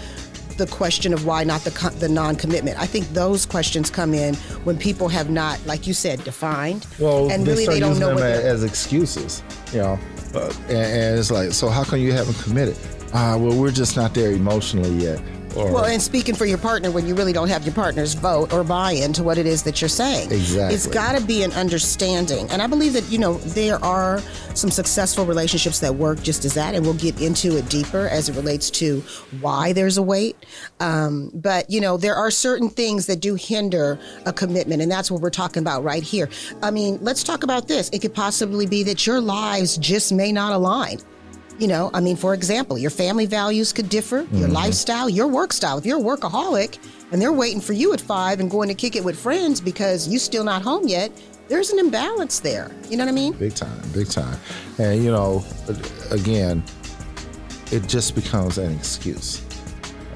the 0.57 0.67
question 0.67 1.13
of 1.13 1.25
why 1.25 1.43
not 1.43 1.61
the 1.61 1.95
the 1.99 2.09
non-commitment. 2.09 2.79
I 2.79 2.85
think 2.85 3.07
those 3.09 3.45
questions 3.45 3.89
come 3.89 4.13
in 4.13 4.35
when 4.65 4.77
people 4.77 5.07
have 5.09 5.29
not, 5.29 5.63
like 5.65 5.87
you 5.87 5.93
said, 5.93 6.23
defined. 6.23 6.85
Well, 6.99 7.31
and 7.31 7.45
really 7.47 7.65
they 7.65 7.79
don't 7.79 7.99
know 7.99 8.15
them 8.15 8.19
as 8.19 8.63
excuses, 8.63 9.43
you 9.71 9.79
know. 9.79 9.99
Uh, 10.33 10.51
and, 10.63 10.71
and, 10.71 11.19
it's 11.19 11.29
like, 11.29 11.51
so 11.51 11.69
how 11.69 11.83
come 11.83 11.99
you 11.99 12.11
haven't 12.11 12.39
committed? 12.41 12.75
Uh, 13.13 13.37
well, 13.39 13.55
we're 13.55 13.71
just 13.71 13.95
not 13.95 14.15
there 14.15 14.31
emotionally 14.31 14.89
yet. 14.89 15.21
Or, 15.55 15.71
well, 15.71 15.85
and 15.85 16.01
speaking 16.01 16.35
for 16.35 16.45
your 16.45 16.57
partner 16.57 16.91
when 16.91 17.07
you 17.07 17.15
really 17.15 17.33
don't 17.33 17.49
have 17.49 17.63
your 17.63 17.73
partner's 17.73 18.13
vote 18.13 18.51
or 18.53 18.63
buy 18.63 18.91
in 18.91 19.13
to 19.13 19.23
what 19.23 19.37
it 19.37 19.45
is 19.45 19.63
that 19.63 19.81
you're 19.81 19.89
saying. 19.89 20.31
Exactly. 20.31 20.75
It's 20.75 20.87
got 20.87 21.17
to 21.17 21.25
be 21.25 21.43
an 21.43 21.51
understanding. 21.53 22.49
And 22.49 22.61
I 22.61 22.67
believe 22.67 22.93
that, 22.93 23.09
you 23.09 23.19
know, 23.19 23.37
there 23.39 23.83
are 23.83 24.19
some 24.55 24.71
successful 24.71 25.25
relationships 25.25 25.79
that 25.79 25.95
work 25.95 26.21
just 26.23 26.45
as 26.45 26.53
that. 26.55 26.75
And 26.75 26.85
we'll 26.85 26.95
get 26.95 27.21
into 27.21 27.57
it 27.57 27.69
deeper 27.69 28.07
as 28.07 28.29
it 28.29 28.35
relates 28.35 28.69
to 28.71 29.01
why 29.41 29.73
there's 29.73 29.97
a 29.97 30.01
wait. 30.01 30.35
Um, 30.79 31.31
but, 31.33 31.69
you 31.69 31.81
know, 31.81 31.97
there 31.97 32.15
are 32.15 32.31
certain 32.31 32.69
things 32.69 33.05
that 33.07 33.19
do 33.19 33.35
hinder 33.35 33.99
a 34.25 34.33
commitment. 34.33 34.81
And 34.81 34.91
that's 34.91 35.11
what 35.11 35.21
we're 35.21 35.29
talking 35.29 35.61
about 35.61 35.83
right 35.83 36.03
here. 36.03 36.29
I 36.61 36.71
mean, 36.71 36.97
let's 37.01 37.23
talk 37.23 37.43
about 37.43 37.67
this. 37.67 37.89
It 37.89 38.01
could 38.01 38.13
possibly 38.13 38.65
be 38.65 38.83
that 38.83 39.05
your 39.05 39.21
lives 39.21 39.77
just 39.77 40.11
may 40.11 40.31
not 40.31 40.53
align. 40.53 40.99
You 41.63 41.69
know, 41.69 41.89
I 41.93 42.01
mean, 42.01 42.17
for 42.17 42.33
example, 42.33 42.77
your 42.77 42.89
family 42.89 43.25
values 43.25 43.71
could 43.71 43.87
differ, 43.87 44.17
your 44.17 44.25
mm-hmm. 44.25 44.51
lifestyle, 44.51 45.09
your 45.09 45.29
work 45.29 45.53
style. 45.53 45.77
If 45.77 45.85
you're 45.85 45.97
a 45.97 46.03
workaholic 46.03 46.77
and 47.13 47.21
they're 47.21 47.31
waiting 47.31 47.61
for 47.61 47.71
you 47.71 47.93
at 47.93 48.01
five 48.01 48.41
and 48.41 48.51
going 48.51 48.67
to 48.67 48.75
kick 48.75 48.97
it 48.97 49.03
with 49.05 49.17
friends 49.17 49.61
because 49.61 50.05
you 50.05 50.19
still 50.19 50.43
not 50.43 50.61
home 50.61 50.89
yet, 50.89 51.09
there's 51.47 51.69
an 51.69 51.79
imbalance 51.79 52.41
there. 52.41 52.69
You 52.89 52.97
know 52.97 53.05
what 53.05 53.11
I 53.11 53.15
mean? 53.15 53.31
Big 53.31 53.55
time, 53.55 53.81
big 53.93 54.09
time. 54.09 54.37
And 54.77 55.05
you 55.05 55.09
know, 55.09 55.41
again, 56.11 56.65
it 57.71 57.87
just 57.87 58.13
becomes 58.13 58.57
an 58.57 58.75
excuse, 58.75 59.41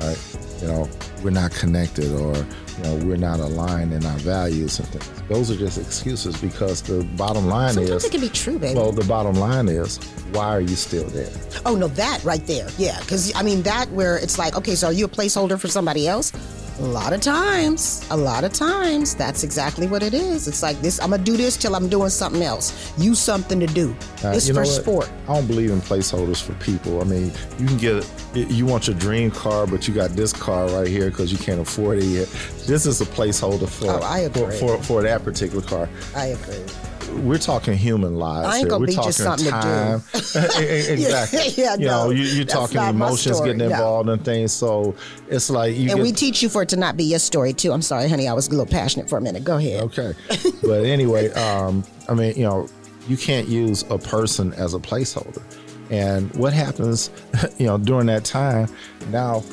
right? 0.01 0.46
You 0.61 0.67
know, 0.67 0.89
we're 1.23 1.29
not 1.31 1.51
connected 1.51 2.11
or 2.11 2.35
you 2.35 2.83
know 2.83 2.95
we're 3.05 3.17
not 3.17 3.39
aligned 3.39 3.93
in 3.93 4.05
our 4.05 4.17
values 4.19 4.79
and 4.79 4.87
things. 4.89 5.21
Those 5.29 5.51
are 5.51 5.55
just 5.55 5.77
excuses 5.77 6.39
because 6.39 6.81
the 6.81 7.03
bottom 7.15 7.47
line 7.47 7.73
Sometimes 7.73 8.03
is 8.03 8.05
it 8.05 8.11
can 8.11 8.21
be 8.21 8.29
true, 8.29 8.57
baby. 8.57 8.79
Well, 8.79 8.91
the 8.91 9.05
bottom 9.05 9.35
line 9.35 9.67
is 9.67 9.97
why 10.31 10.47
are 10.47 10.61
you 10.61 10.75
still 10.75 11.07
there? 11.09 11.31
Oh 11.65 11.75
no, 11.75 11.87
that 11.89 12.23
right 12.23 12.45
there, 12.45 12.69
yeah. 12.77 12.99
Because 13.01 13.33
I 13.35 13.43
mean 13.43 13.61
that 13.63 13.89
where 13.91 14.17
it's 14.17 14.37
like, 14.37 14.55
okay, 14.57 14.75
so 14.75 14.87
are 14.87 14.93
you 14.93 15.05
a 15.05 15.09
placeholder 15.09 15.59
for 15.59 15.67
somebody 15.67 16.07
else? 16.07 16.31
A 16.79 16.83
lot 16.83 17.11
of 17.11 17.21
times, 17.21 18.05
a 18.11 18.17
lot 18.17 18.43
of 18.43 18.53
times, 18.53 19.15
that's 19.15 19.43
exactly 19.43 19.87
what 19.87 20.03
it 20.03 20.13
is. 20.13 20.47
It's 20.47 20.61
like 20.61 20.79
this. 20.81 21.01
I'm 21.01 21.09
gonna 21.09 21.23
do 21.23 21.35
this 21.35 21.57
till 21.57 21.75
I'm 21.75 21.89
doing 21.89 22.09
something 22.09 22.43
else. 22.43 22.93
Use 22.99 23.17
something 23.17 23.59
to 23.59 23.65
do. 23.65 23.95
Uh, 24.23 24.33
it's 24.35 24.49
for 24.49 24.63
sport. 24.63 25.09
I 25.27 25.33
don't 25.33 25.47
believe 25.47 25.71
in 25.71 25.81
placeholders 25.81 26.39
for 26.39 26.53
people. 26.63 27.01
I 27.01 27.05
mean, 27.05 27.31
you 27.57 27.65
can 27.65 27.77
get 27.77 28.07
it, 28.35 28.51
you 28.51 28.67
want 28.67 28.85
your 28.85 28.95
dream 28.95 29.31
car, 29.31 29.65
but 29.65 29.87
you 29.87 29.93
got 29.93 30.11
this 30.11 30.31
car 30.31 30.67
right 30.69 30.87
here 30.87 31.09
because 31.09 31.31
you 31.31 31.39
can't 31.39 31.59
afford 31.59 31.97
it 31.97 32.05
yet. 32.05 32.27
This 32.67 32.85
is 32.85 33.01
a 33.01 33.05
placeholder 33.05 33.67
for 33.67 33.87
oh, 33.89 34.29
for, 34.29 34.51
for, 34.51 34.83
for 34.83 35.01
that 35.01 35.23
particular 35.23 35.63
car. 35.63 35.89
I 36.15 36.27
agree 36.27 36.63
we're 37.09 37.37
talking 37.37 37.73
human 37.73 38.15
lives. 38.15 38.47
I 38.47 38.59
ain't 38.59 38.69
gonna 38.69 38.85
here. 38.85 38.95
be 38.95 38.97
we're 38.97 39.03
just 39.03 39.17
something 39.17 39.49
time. 39.49 40.01
to 40.01 40.17
do. 40.17 40.19
exactly. 40.93 41.39
yeah, 41.63 41.75
you 41.75 41.85
no, 41.85 42.05
know, 42.05 42.09
you, 42.11 42.41
are 42.41 42.45
talking 42.45 42.81
emotions 42.81 43.39
getting 43.41 43.61
involved 43.61 44.07
no. 44.07 44.13
and 44.13 44.25
things. 44.25 44.53
So 44.53 44.95
it's 45.27 45.49
like 45.49 45.75
you. 45.75 45.89
And 45.89 45.97
get, 45.97 46.03
we 46.03 46.11
teach 46.11 46.41
you 46.41 46.49
for 46.49 46.61
it 46.63 46.69
to 46.69 46.77
not 46.77 46.97
be 46.97 47.03
your 47.03 47.19
story 47.19 47.53
too. 47.53 47.71
I'm 47.71 47.81
sorry, 47.81 48.09
honey. 48.09 48.27
I 48.27 48.33
was 48.33 48.47
a 48.47 48.51
little 48.51 48.65
passionate 48.65 49.09
for 49.09 49.17
a 49.17 49.21
minute. 49.21 49.43
Go 49.43 49.57
ahead. 49.57 49.83
Okay, 49.83 50.13
but 50.61 50.85
anyway, 50.85 51.29
um, 51.31 51.83
I 52.09 52.13
mean, 52.13 52.35
you 52.35 52.43
know, 52.43 52.67
you 53.07 53.17
can't 53.17 53.47
use 53.47 53.83
a 53.89 53.97
person 53.97 54.53
as 54.53 54.73
a 54.73 54.79
placeholder. 54.79 55.41
And 55.89 56.33
what 56.35 56.51
happens, 56.51 57.11
you 57.57 57.65
know, 57.65 57.77
during 57.77 58.07
that 58.07 58.25
time? 58.25 58.67
Now, 59.09 59.43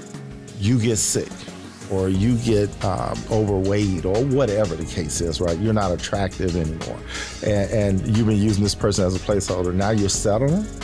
you 0.59 0.81
get 0.81 0.97
sick 0.97 1.31
or 1.95 2.09
you 2.09 2.37
get 2.39 2.69
um, 2.85 3.19
overweight 3.31 4.05
or 4.05 4.25
whatever 4.27 4.75
the 4.75 4.85
case 4.85 5.21
is, 5.21 5.41
right? 5.41 5.59
You're 5.59 5.73
not 5.73 5.93
attractive 5.93 6.57
anymore. 6.57 6.99
And, 7.45 7.71
and, 7.71 8.17
you've 8.17 8.27
been 8.27 8.37
using 8.37 8.63
this 8.63 8.75
person 8.75 9.05
as 9.05 9.15
a 9.15 9.19
placeholder. 9.19 9.73
Now 9.73 9.91
you're 9.91 10.09
settling. 10.09 10.67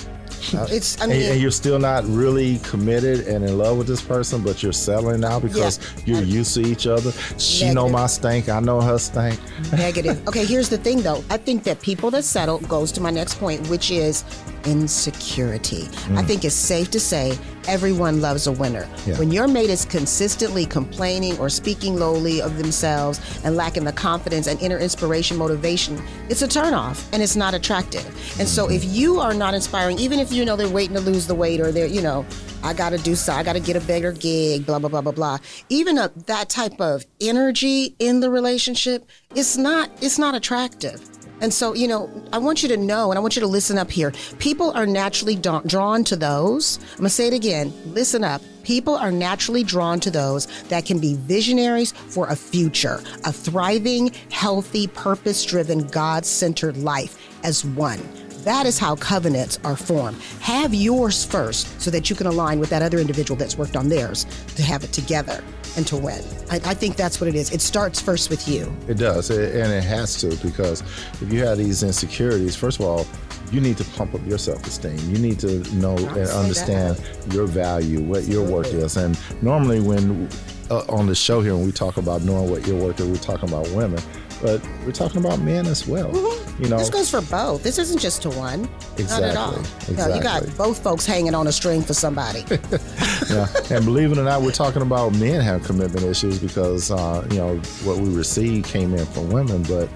It's, 0.52 1.00
I 1.00 1.06
mean, 1.06 1.16
and, 1.16 1.32
and, 1.32 1.40
you're 1.40 1.50
still 1.50 1.78
not 1.78 2.04
really 2.06 2.58
committed 2.60 3.28
and 3.28 3.44
in 3.44 3.58
love 3.58 3.76
with 3.76 3.86
this 3.86 4.00
person, 4.00 4.42
but 4.42 4.62
you're 4.62 4.72
settling 4.72 5.20
now 5.20 5.38
because 5.38 5.78
yeah. 6.06 6.16
you're 6.16 6.24
used 6.24 6.54
to 6.54 6.62
each 6.62 6.86
other. 6.86 7.12
She 7.38 7.66
Negative. 7.66 7.74
know 7.74 7.88
my 7.88 8.06
stank, 8.06 8.48
I 8.48 8.58
know 8.58 8.80
her 8.80 8.98
stank. 8.98 9.38
Negative. 9.72 10.26
okay, 10.28 10.44
here's 10.44 10.68
the 10.68 10.78
thing 10.78 11.02
though. 11.02 11.22
I 11.28 11.36
think 11.36 11.62
that 11.64 11.80
people 11.82 12.10
that 12.12 12.24
settle 12.24 12.58
goes 12.60 12.90
to 12.92 13.00
my 13.00 13.10
next 13.10 13.38
point, 13.38 13.68
which 13.68 13.90
is 13.90 14.24
insecurity. 14.64 15.82
Mm. 15.82 16.18
I 16.18 16.22
think 16.22 16.44
it's 16.44 16.54
safe 16.54 16.90
to 16.90 17.00
say 17.00 17.38
everyone 17.68 18.20
loves 18.20 18.46
a 18.46 18.52
winner. 18.52 18.88
Yeah. 19.06 19.18
When 19.18 19.30
your 19.30 19.46
mate 19.48 19.70
is 19.70 19.84
consistently 19.84 20.66
complaining 20.66 21.38
or 21.38 21.48
speaking 21.48 21.96
lowly 21.96 22.40
of 22.40 22.58
themselves 22.58 23.20
and 23.44 23.56
lacking 23.56 23.84
the 23.84 23.92
confidence 23.92 24.46
and 24.46 24.60
inner 24.60 24.78
inspiration, 24.78 25.36
motivation, 25.36 26.02
it's 26.28 26.42
a 26.42 26.48
turnoff 26.48 27.06
and 27.12 27.22
it's 27.22 27.36
not 27.36 27.54
attractive. 27.54 28.04
And 28.04 28.14
mm-hmm. 28.14 28.44
so 28.46 28.70
if 28.70 28.84
you 28.84 29.20
are 29.20 29.34
not 29.34 29.54
inspiring, 29.54 29.98
even 29.98 30.18
if 30.18 30.32
you 30.32 30.44
know 30.44 30.56
they're 30.56 30.68
waiting 30.68 30.94
to 30.96 31.00
lose 31.00 31.26
the 31.26 31.34
weight 31.34 31.60
or 31.60 31.72
they're, 31.72 31.86
you 31.86 32.02
know, 32.02 32.24
I 32.62 32.74
got 32.74 32.90
to 32.90 32.98
do 32.98 33.14
so, 33.14 33.32
I 33.32 33.42
got 33.42 33.54
to 33.54 33.60
get 33.60 33.76
a 33.76 33.80
bigger 33.80 34.12
gig, 34.12 34.66
blah, 34.66 34.78
blah, 34.78 34.90
blah, 34.90 35.00
blah, 35.00 35.12
blah. 35.12 35.38
Even 35.68 35.96
a, 35.98 36.10
that 36.26 36.48
type 36.48 36.80
of 36.80 37.06
energy 37.20 37.94
in 37.98 38.20
the 38.20 38.30
relationship, 38.30 39.08
it's 39.34 39.56
not, 39.56 39.90
it's 40.02 40.18
not 40.18 40.34
attractive. 40.34 41.00
And 41.40 41.52
so, 41.52 41.74
you 41.74 41.88
know, 41.88 42.10
I 42.32 42.38
want 42.38 42.62
you 42.62 42.68
to 42.68 42.76
know 42.76 43.10
and 43.10 43.18
I 43.18 43.20
want 43.20 43.36
you 43.36 43.40
to 43.40 43.46
listen 43.46 43.78
up 43.78 43.90
here. 43.90 44.12
People 44.38 44.70
are 44.72 44.86
naturally 44.86 45.36
da- 45.36 45.62
drawn 45.62 46.04
to 46.04 46.16
those. 46.16 46.78
I'm 46.92 46.98
going 46.98 47.04
to 47.04 47.10
say 47.10 47.26
it 47.26 47.32
again. 47.32 47.72
Listen 47.86 48.24
up. 48.24 48.42
People 48.62 48.94
are 48.94 49.10
naturally 49.10 49.64
drawn 49.64 50.00
to 50.00 50.10
those 50.10 50.46
that 50.64 50.84
can 50.84 50.98
be 50.98 51.14
visionaries 51.14 51.92
for 51.92 52.28
a 52.28 52.36
future, 52.36 53.02
a 53.24 53.32
thriving, 53.32 54.12
healthy, 54.30 54.86
purpose 54.86 55.44
driven, 55.44 55.86
God 55.88 56.26
centered 56.26 56.76
life 56.76 57.16
as 57.42 57.64
one. 57.64 58.00
That 58.44 58.64
is 58.64 58.78
how 58.78 58.96
covenants 58.96 59.58
are 59.64 59.76
formed. 59.76 60.20
Have 60.40 60.72
yours 60.72 61.24
first 61.24 61.80
so 61.80 61.90
that 61.90 62.08
you 62.08 62.16
can 62.16 62.26
align 62.26 62.58
with 62.58 62.70
that 62.70 62.82
other 62.82 62.98
individual 62.98 63.36
that's 63.36 63.58
worked 63.58 63.76
on 63.76 63.88
theirs 63.88 64.24
to 64.56 64.62
have 64.62 64.82
it 64.82 64.92
together 64.92 65.44
and 65.76 65.86
to 65.86 65.96
win. 65.96 66.22
I, 66.50 66.56
I 66.64 66.74
think 66.74 66.96
that's 66.96 67.20
what 67.20 67.28
it 67.28 67.34
is. 67.34 67.52
It 67.52 67.60
starts 67.60 68.00
first 68.00 68.30
with 68.30 68.48
you. 68.48 68.74
It 68.88 68.96
does, 68.96 69.30
and 69.30 69.72
it 69.72 69.84
has 69.84 70.18
to 70.22 70.34
because 70.42 70.80
if 71.20 71.32
you 71.32 71.44
have 71.44 71.58
these 71.58 71.82
insecurities, 71.82 72.56
first 72.56 72.80
of 72.80 72.86
all, 72.86 73.06
you 73.52 73.60
need 73.60 73.76
to 73.76 73.84
pump 73.84 74.14
up 74.14 74.24
your 74.26 74.38
self-esteem. 74.38 74.98
You 75.10 75.18
need 75.18 75.38
to 75.40 75.58
know 75.74 75.96
and 75.96 76.30
understand 76.30 76.96
that. 76.96 77.34
your 77.34 77.46
value, 77.46 78.00
what 78.00 78.18
Absolutely. 78.18 78.34
your 78.34 78.56
worth 78.56 78.72
is. 78.72 78.96
And 78.96 79.18
normally, 79.42 79.80
when 79.80 80.28
uh, 80.70 80.84
on 80.88 81.06
the 81.06 81.14
show 81.14 81.40
here, 81.40 81.54
when 81.56 81.66
we 81.66 81.72
talk 81.72 81.96
about 81.96 82.22
knowing 82.22 82.48
what 82.50 82.66
your 82.66 82.80
worth 82.80 83.00
is, 83.00 83.08
we're 83.08 83.16
talking 83.16 83.48
about 83.48 83.68
women 83.70 84.00
but 84.40 84.66
we're 84.84 84.92
talking 84.92 85.20
about 85.24 85.40
men 85.40 85.66
as 85.66 85.86
well. 85.86 86.10
Mm-hmm. 86.10 86.62
You 86.62 86.68
know, 86.70 86.78
this 86.78 86.90
goes 86.90 87.10
for 87.10 87.20
both. 87.22 87.62
This 87.62 87.78
isn't 87.78 87.98
just 87.98 88.22
to 88.22 88.30
one. 88.30 88.68
Exactly. 88.96 89.06
Not 89.06 89.22
at 89.22 89.36
all. 89.36 89.58
Exactly. 89.58 89.96
No, 89.96 90.14
you 90.14 90.22
got 90.22 90.56
both 90.56 90.82
folks 90.82 91.06
hanging 91.06 91.34
on 91.34 91.46
a 91.46 91.52
string 91.52 91.82
for 91.82 91.94
somebody. 91.94 92.40
yeah, 93.30 93.46
and 93.70 93.84
believe 93.84 94.12
it 94.12 94.18
or 94.18 94.24
not, 94.24 94.42
we're 94.42 94.50
talking 94.50 94.82
about 94.82 95.14
men 95.14 95.40
have 95.40 95.64
commitment 95.64 96.04
issues 96.04 96.38
because 96.38 96.90
uh, 96.90 97.26
you 97.30 97.38
know 97.38 97.56
what 97.84 97.98
we 97.98 98.14
receive 98.14 98.64
came 98.64 98.94
in 98.94 99.06
from 99.06 99.30
women, 99.30 99.62
but 99.64 99.88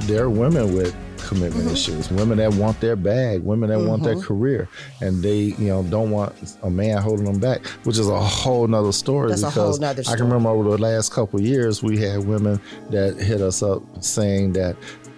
there 0.00 0.24
are 0.24 0.30
women 0.30 0.74
with 0.74 0.94
commitment 1.24 1.64
mm-hmm. 1.64 1.74
issues. 1.74 2.10
Women 2.10 2.38
that 2.38 2.54
want 2.54 2.80
their 2.80 2.96
bag, 2.96 3.42
women 3.42 3.70
that 3.70 3.78
mm-hmm. 3.78 3.88
want 3.88 4.02
their 4.02 4.14
mm-hmm. 4.14 4.26
career, 4.26 4.68
and 5.00 5.22
they, 5.22 5.36
you 5.36 5.68
know, 5.68 5.82
don't 5.82 6.10
want 6.10 6.56
a 6.62 6.70
man 6.70 7.02
holding 7.02 7.24
them 7.24 7.40
back, 7.40 7.66
which 7.84 7.98
is 7.98 8.08
a 8.08 8.20
whole 8.20 8.66
nother 8.66 8.92
story. 8.92 9.30
That's 9.30 9.44
because 9.44 9.76
story. 9.76 10.04
I 10.06 10.16
can 10.16 10.26
remember 10.26 10.50
over 10.50 10.70
the 10.70 10.78
last 10.78 11.12
couple 11.12 11.40
years, 11.40 11.82
we 11.82 11.98
had 11.98 12.26
women 12.26 12.60
that 12.90 13.16
hit 13.16 13.40
us 13.40 13.62
up 13.62 13.82
saying 14.02 14.52
that. 14.54 14.76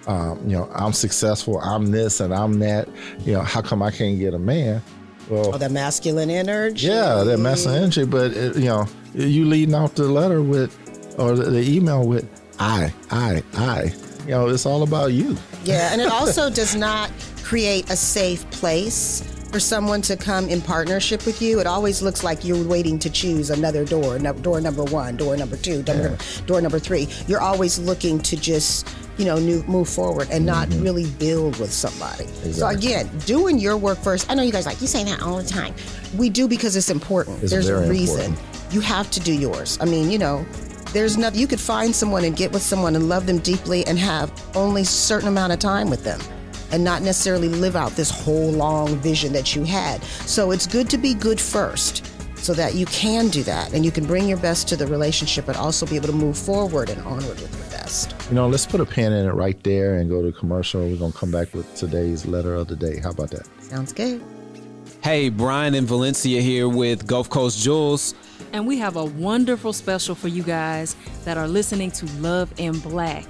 Um, 0.09 0.39
you 0.49 0.57
know, 0.57 0.71
I'm 0.73 0.93
successful. 0.93 1.59
I'm 1.59 1.87
this 1.87 2.21
and 2.21 2.33
I'm 2.33 2.61
that. 2.61 2.89
You 3.25 3.33
know, 3.33 3.41
how 3.41 3.61
come 3.61 3.83
I 3.83 3.91
can't 3.91 4.21
get 4.21 4.35
a 4.35 4.39
man? 4.39 4.81
Well, 5.29 5.55
oh, 5.55 5.59
that 5.59 5.73
masculine 5.73 6.31
energy. 6.31 6.87
Yeah, 6.87 7.25
that 7.25 7.39
masculine 7.39 7.83
energy. 7.83 8.05
But 8.05 8.31
it, 8.31 8.57
you 8.57 8.67
know, 8.67 8.87
you 9.15 9.45
leading 9.47 9.75
off 9.75 9.97
the 9.97 10.05
letter 10.05 10.43
with, 10.43 10.73
or 11.19 11.35
the, 11.35 11.51
the 11.51 11.69
email 11.69 12.07
with, 12.07 12.29
I, 12.61 12.93
I, 13.11 13.43
I. 13.55 13.93
You 14.27 14.33
know, 14.33 14.49
it's 14.49 14.67
all 14.67 14.83
about 14.83 15.13
you. 15.13 15.37
Yeah, 15.65 15.93
and 15.93 16.01
it 16.01 16.09
also 16.09 16.51
does 16.61 16.75
not 16.75 17.11
create 17.43 17.89
a 17.91 17.97
safe 17.97 18.49
place 18.51 19.23
for 19.53 19.61
someone 19.61 20.03
to 20.03 20.17
come 20.17 20.49
in 20.49 20.61
partnership 20.61 21.25
with 21.25 21.41
you, 21.41 21.61
it 21.61 21.67
always 21.67 22.03
looks 22.03 22.23
like 22.23 22.45
you're 22.45 22.63
waiting 22.67 22.99
to 22.99 23.09
choose 23.09 23.49
another 23.49 23.85
door, 23.85 24.19
no, 24.19 24.33
door 24.35 24.61
number 24.61 24.85
one, 24.85 25.17
door 25.17 25.35
number 25.37 25.57
two, 25.57 25.83
door, 25.83 25.95
number, 25.97 26.19
door 26.47 26.61
number 26.61 26.79
three. 26.79 27.09
You're 27.27 27.41
always 27.41 27.79
looking 27.79 28.19
to 28.21 28.37
just 28.37 28.87
you 29.17 29.25
know 29.25 29.39
new, 29.39 29.63
move 29.63 29.89
forward 29.89 30.29
and 30.31 30.45
not 30.45 30.69
Mm-hmm. 30.69 30.83
really 30.83 31.07
build 31.13 31.59
with 31.59 31.73
somebody. 31.73 32.27
So 32.53 32.67
again, 32.67 33.09
doing 33.25 33.59
your 33.59 33.77
work 33.77 33.99
first. 33.99 34.29
I 34.31 34.35
know 34.35 34.43
you 34.43 34.53
guys 34.53 34.67
like 34.67 34.81
you 34.81 34.87
say 34.89 35.05
that 35.05 35.23
all 35.23 35.37
the 35.39 35.49
time. 35.49 35.75
We 36.19 36.29
do 36.29 36.49
because 36.49 36.77
it's 36.77 36.91
important. 36.91 37.43
It's 37.43 37.53
There's 37.53 37.69
a 37.69 37.89
reason. 37.89 38.33
important. 38.33 38.75
You 38.75 38.81
have 38.81 39.11
to 39.13 39.21
do 39.21 39.33
yours. 39.33 39.79
I 39.81 39.85
mean, 39.85 40.11
you 40.11 40.19
know, 40.19 40.45
there's 40.97 41.19
nothing 41.19 41.39
you 41.39 41.47
could 41.47 41.61
find 41.61 41.95
someone 41.95 42.25
and 42.25 42.35
get 42.35 42.51
with 42.53 42.63
someone 42.63 42.97
and 42.97 43.07
love 43.07 43.27
them 43.27 43.37
deeply 43.37 43.87
and 43.87 43.99
have 43.99 44.33
only 44.57 44.83
certain 44.83 45.29
amount 45.29 45.53
of 45.53 45.59
time 45.59 45.91
with 45.91 46.03
them 46.03 46.19
and 46.73 46.83
not 46.83 47.03
necessarily 47.03 47.51
live 47.51 47.77
out 47.77 47.91
this 47.93 48.11
whole 48.11 48.51
long 48.51 48.97
vision 48.97 49.31
that 49.31 49.55
you 49.55 49.63
had. 49.63 50.03
So 50.25 50.53
it's 50.53 50.67
good 50.67 50.89
to 50.89 50.97
be 50.97 51.13
good 51.13 51.39
first 51.39 52.07
so 52.39 52.55
that 52.55 52.77
you 52.77 52.87
can 52.87 53.29
do 53.29 53.43
that 53.43 53.75
and 53.75 53.85
you 53.85 53.91
can 53.91 54.07
bring 54.07 54.27
your 54.27 54.39
best 54.39 54.69
to 54.69 54.77
the 54.77 54.87
relationship 54.87 55.45
but 55.45 55.55
also 55.55 55.85
be 55.85 55.97
able 55.97 56.07
to 56.07 56.15
move 56.15 56.39
forward 56.39 56.89
and 56.89 57.03
onward 57.03 57.41
with 57.41 57.55
your 57.55 57.79
best. 57.79 58.15
You 58.31 58.35
know, 58.35 58.49
let's 58.49 58.65
put 58.65 58.81
a 58.81 58.87
pin 58.87 59.13
in 59.13 59.27
it 59.27 59.33
right 59.33 59.63
there 59.65 59.97
and 59.97 60.09
go 60.09 60.23
to 60.23 60.33
commercial. 60.33 60.89
We're 60.89 60.97
gonna 60.97 61.13
come 61.13 61.31
back 61.31 61.53
with 61.53 61.75
today's 61.75 62.25
letter 62.25 62.55
of 62.55 62.69
the 62.69 62.77
day. 62.77 63.01
How 63.01 63.11
about 63.11 63.33
that? 63.33 63.47
Sounds 63.61 63.93
good. 63.93 64.23
Hey, 65.03 65.29
Brian 65.29 65.75
and 65.75 65.87
Valencia 65.87 66.41
here 66.41 66.71
with 66.71 67.07
Gulf 67.07 67.29
Coast 67.29 67.63
Jewels. 67.63 68.15
And 68.53 68.67
we 68.67 68.79
have 68.79 68.97
a 68.97 69.05
wonderful 69.05 69.73
special 69.73 70.15
for 70.15 70.29
you 70.29 70.43
guys 70.43 70.97
that 71.25 71.37
are 71.37 71.49
listening 71.49 71.91
to 71.93 72.07
Love 72.21 72.53
in 72.59 72.79
Black. 72.81 73.25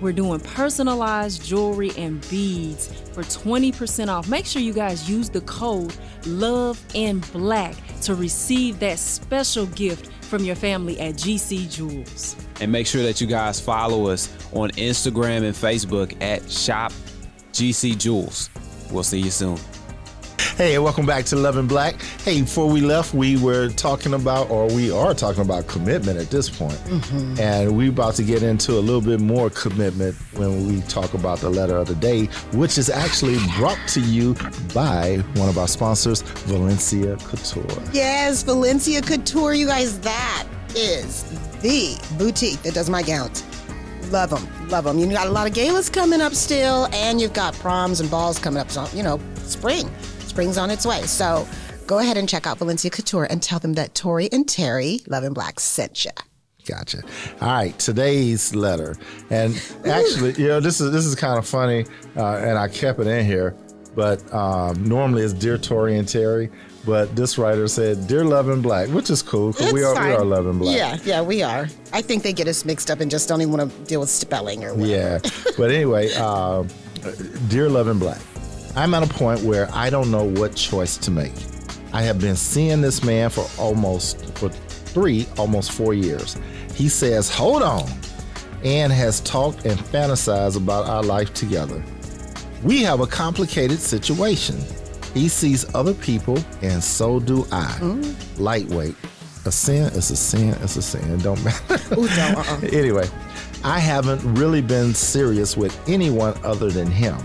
We're 0.00 0.12
doing 0.12 0.40
personalized 0.40 1.44
jewelry 1.44 1.92
and 1.96 2.28
beads 2.28 2.88
for 3.12 3.22
20% 3.22 4.08
off. 4.08 4.28
Make 4.28 4.46
sure 4.46 4.60
you 4.60 4.72
guys 4.72 5.08
use 5.08 5.30
the 5.30 5.42
code 5.42 5.94
Love 6.26 6.82
in 6.94 7.20
Black 7.32 7.76
to 8.02 8.14
receive 8.14 8.80
that 8.80 8.98
special 8.98 9.66
gift 9.66 10.10
from 10.24 10.44
your 10.44 10.56
family 10.56 10.98
at 10.98 11.14
GC 11.14 11.70
Jewels. 11.70 12.36
And 12.60 12.72
make 12.72 12.86
sure 12.86 13.02
that 13.02 13.20
you 13.20 13.26
guys 13.26 13.60
follow 13.60 14.08
us 14.08 14.28
on 14.52 14.70
Instagram 14.72 15.44
and 15.44 15.54
Facebook 15.54 16.20
at 16.20 16.50
Shop 16.50 16.92
GC 17.52 17.98
Jewels. 17.98 18.50
We'll 18.90 19.04
see 19.04 19.20
you 19.20 19.30
soon. 19.30 19.58
Hey, 20.56 20.78
welcome 20.78 21.06
back 21.06 21.24
to 21.26 21.36
Love 21.36 21.56
and 21.56 21.66
Black. 21.66 22.00
Hey, 22.24 22.42
before 22.42 22.68
we 22.68 22.82
left, 22.82 23.14
we 23.14 23.38
were 23.38 23.70
talking 23.70 24.12
about, 24.12 24.50
or 24.50 24.66
we 24.66 24.90
are 24.90 25.14
talking 25.14 25.40
about 25.40 25.66
commitment 25.66 26.18
at 26.18 26.30
this 26.30 26.50
point. 26.50 26.74
Mm-hmm. 26.84 27.40
And 27.40 27.74
we're 27.74 27.88
about 27.88 28.16
to 28.16 28.22
get 28.22 28.42
into 28.42 28.72
a 28.72 28.78
little 28.80 29.00
bit 29.00 29.18
more 29.18 29.48
commitment 29.48 30.14
when 30.34 30.66
we 30.66 30.82
talk 30.82 31.14
about 31.14 31.38
the 31.38 31.48
letter 31.48 31.78
of 31.78 31.88
the 31.88 31.94
day, 31.94 32.26
which 32.52 32.76
is 32.76 32.90
actually 32.90 33.38
brought 33.56 33.78
to 33.88 34.00
you 34.00 34.34
by 34.74 35.16
one 35.36 35.48
of 35.48 35.56
our 35.56 35.66
sponsors, 35.66 36.20
Valencia 36.20 37.16
Couture. 37.16 37.82
Yes, 37.94 38.42
Valencia 38.42 39.00
Couture, 39.00 39.54
you 39.54 39.66
guys, 39.66 39.98
that 40.00 40.46
is 40.76 41.24
the 41.62 41.98
boutique 42.18 42.60
that 42.62 42.74
does 42.74 42.90
my 42.90 43.02
gowns. 43.02 43.42
Love 44.10 44.28
them, 44.28 44.68
love 44.68 44.84
them. 44.84 44.98
You 44.98 45.06
got 45.06 45.28
a 45.28 45.30
lot 45.30 45.46
of 45.46 45.54
galas 45.54 45.88
coming 45.88 46.20
up 46.20 46.34
still, 46.34 46.88
and 46.92 47.18
you've 47.18 47.32
got 47.32 47.54
proms 47.54 48.00
and 48.00 48.10
balls 48.10 48.38
coming 48.38 48.60
up. 48.60 48.70
So, 48.70 48.86
you 48.92 49.02
know, 49.02 49.18
spring. 49.44 49.90
Spring's 50.32 50.56
on 50.56 50.70
its 50.70 50.86
way. 50.86 51.02
So 51.02 51.46
go 51.86 51.98
ahead 51.98 52.16
and 52.16 52.26
check 52.26 52.46
out 52.46 52.56
Valencia 52.56 52.90
Couture 52.90 53.24
and 53.24 53.42
tell 53.42 53.58
them 53.58 53.74
that 53.74 53.94
Tory 53.94 54.30
and 54.32 54.46
Teri, 54.46 55.06
Love 55.06 55.24
and 55.24 55.34
Black, 55.34 55.60
sent 55.60 56.06
you. 56.06 56.10
Gotcha. 56.66 57.02
All 57.42 57.48
right, 57.48 57.78
today's 57.78 58.54
letter, 58.54 58.96
and 59.30 59.54
actually, 59.84 60.32
you 60.34 60.46
know, 60.46 60.60
this 60.60 60.80
is 60.80 60.92
this 60.92 61.04
is 61.04 61.16
kind 61.16 61.36
of 61.36 61.44
funny, 61.46 61.84
uh, 62.16 62.36
and 62.36 62.56
I 62.56 62.68
kept 62.68 63.00
it 63.00 63.08
in 63.08 63.26
here, 63.26 63.56
but 63.96 64.22
um, 64.32 64.82
normally 64.84 65.22
it's 65.22 65.32
dear 65.34 65.58
Tory 65.58 65.98
and 65.98 66.06
Teri, 66.06 66.52
but 66.86 67.14
this 67.16 67.36
writer 67.36 67.66
said 67.66 68.06
dear 68.06 68.24
Love 68.24 68.48
and 68.48 68.62
Black, 68.62 68.88
which 68.90 69.10
is 69.10 69.22
cool 69.22 69.50
because 69.50 69.72
we 69.72 69.82
are 69.82 69.92
we 69.94 70.12
are 70.14 70.24
Love 70.24 70.46
and 70.46 70.60
Black. 70.60 70.76
Yeah, 70.76 70.98
yeah, 71.04 71.20
we 71.20 71.42
are. 71.42 71.68
I 71.92 72.00
think 72.00 72.22
they 72.22 72.32
get 72.32 72.46
us 72.46 72.64
mixed 72.64 72.92
up 72.92 73.00
and 73.00 73.10
just 73.10 73.28
don't 73.28 73.42
even 73.42 73.52
want 73.52 73.70
to 73.70 73.84
deal 73.84 73.98
with 73.98 74.10
spelling 74.10 74.62
or 74.62 74.72
whatever. 74.72 75.20
Yeah. 75.26 75.52
but 75.58 75.72
anyway, 75.72 76.10
uh, 76.16 76.62
dear 77.48 77.68
Love 77.68 77.88
and 77.88 77.98
Black, 77.98 78.20
I'm 78.74 78.94
at 78.94 79.02
a 79.02 79.12
point 79.12 79.40
where 79.42 79.68
I 79.72 79.90
don't 79.90 80.10
know 80.10 80.24
what 80.24 80.54
choice 80.54 80.96
to 80.98 81.10
make. 81.10 81.32
I 81.92 82.02
have 82.02 82.18
been 82.20 82.36
seeing 82.36 82.80
this 82.80 83.04
man 83.04 83.28
for 83.28 83.46
almost 83.58 84.34
for 84.36 84.48
three, 84.48 85.26
almost 85.36 85.72
four 85.72 85.92
years. 85.92 86.36
He 86.74 86.88
says, 86.88 87.28
"Hold 87.30 87.62
on," 87.62 87.88
and 88.64 88.92
has 88.92 89.20
talked 89.20 89.66
and 89.66 89.78
fantasized 89.78 90.56
about 90.56 90.86
our 90.86 91.02
life 91.02 91.34
together. 91.34 91.82
We 92.62 92.82
have 92.82 93.00
a 93.00 93.06
complicated 93.06 93.78
situation. 93.78 94.58
He 95.12 95.28
sees 95.28 95.66
other 95.74 95.92
people, 95.92 96.38
and 96.62 96.82
so 96.82 97.20
do 97.20 97.46
I. 97.52 97.76
Mm. 97.80 98.38
Lightweight. 98.38 98.94
A 99.44 99.52
sin 99.52 99.92
is 99.92 100.10
a 100.10 100.16
sin 100.16 100.50
is 100.62 100.76
a 100.76 100.82
sin. 100.82 101.02
It 101.12 101.22
don't 101.22 101.42
matter. 101.44 101.74
Ooh, 101.98 102.06
don't, 102.08 102.36
uh-uh. 102.38 102.60
anyway, 102.72 103.08
I 103.64 103.78
haven't 103.80 104.22
really 104.36 104.62
been 104.62 104.94
serious 104.94 105.56
with 105.56 105.76
anyone 105.88 106.34
other 106.44 106.70
than 106.70 106.86
him. 106.90 107.16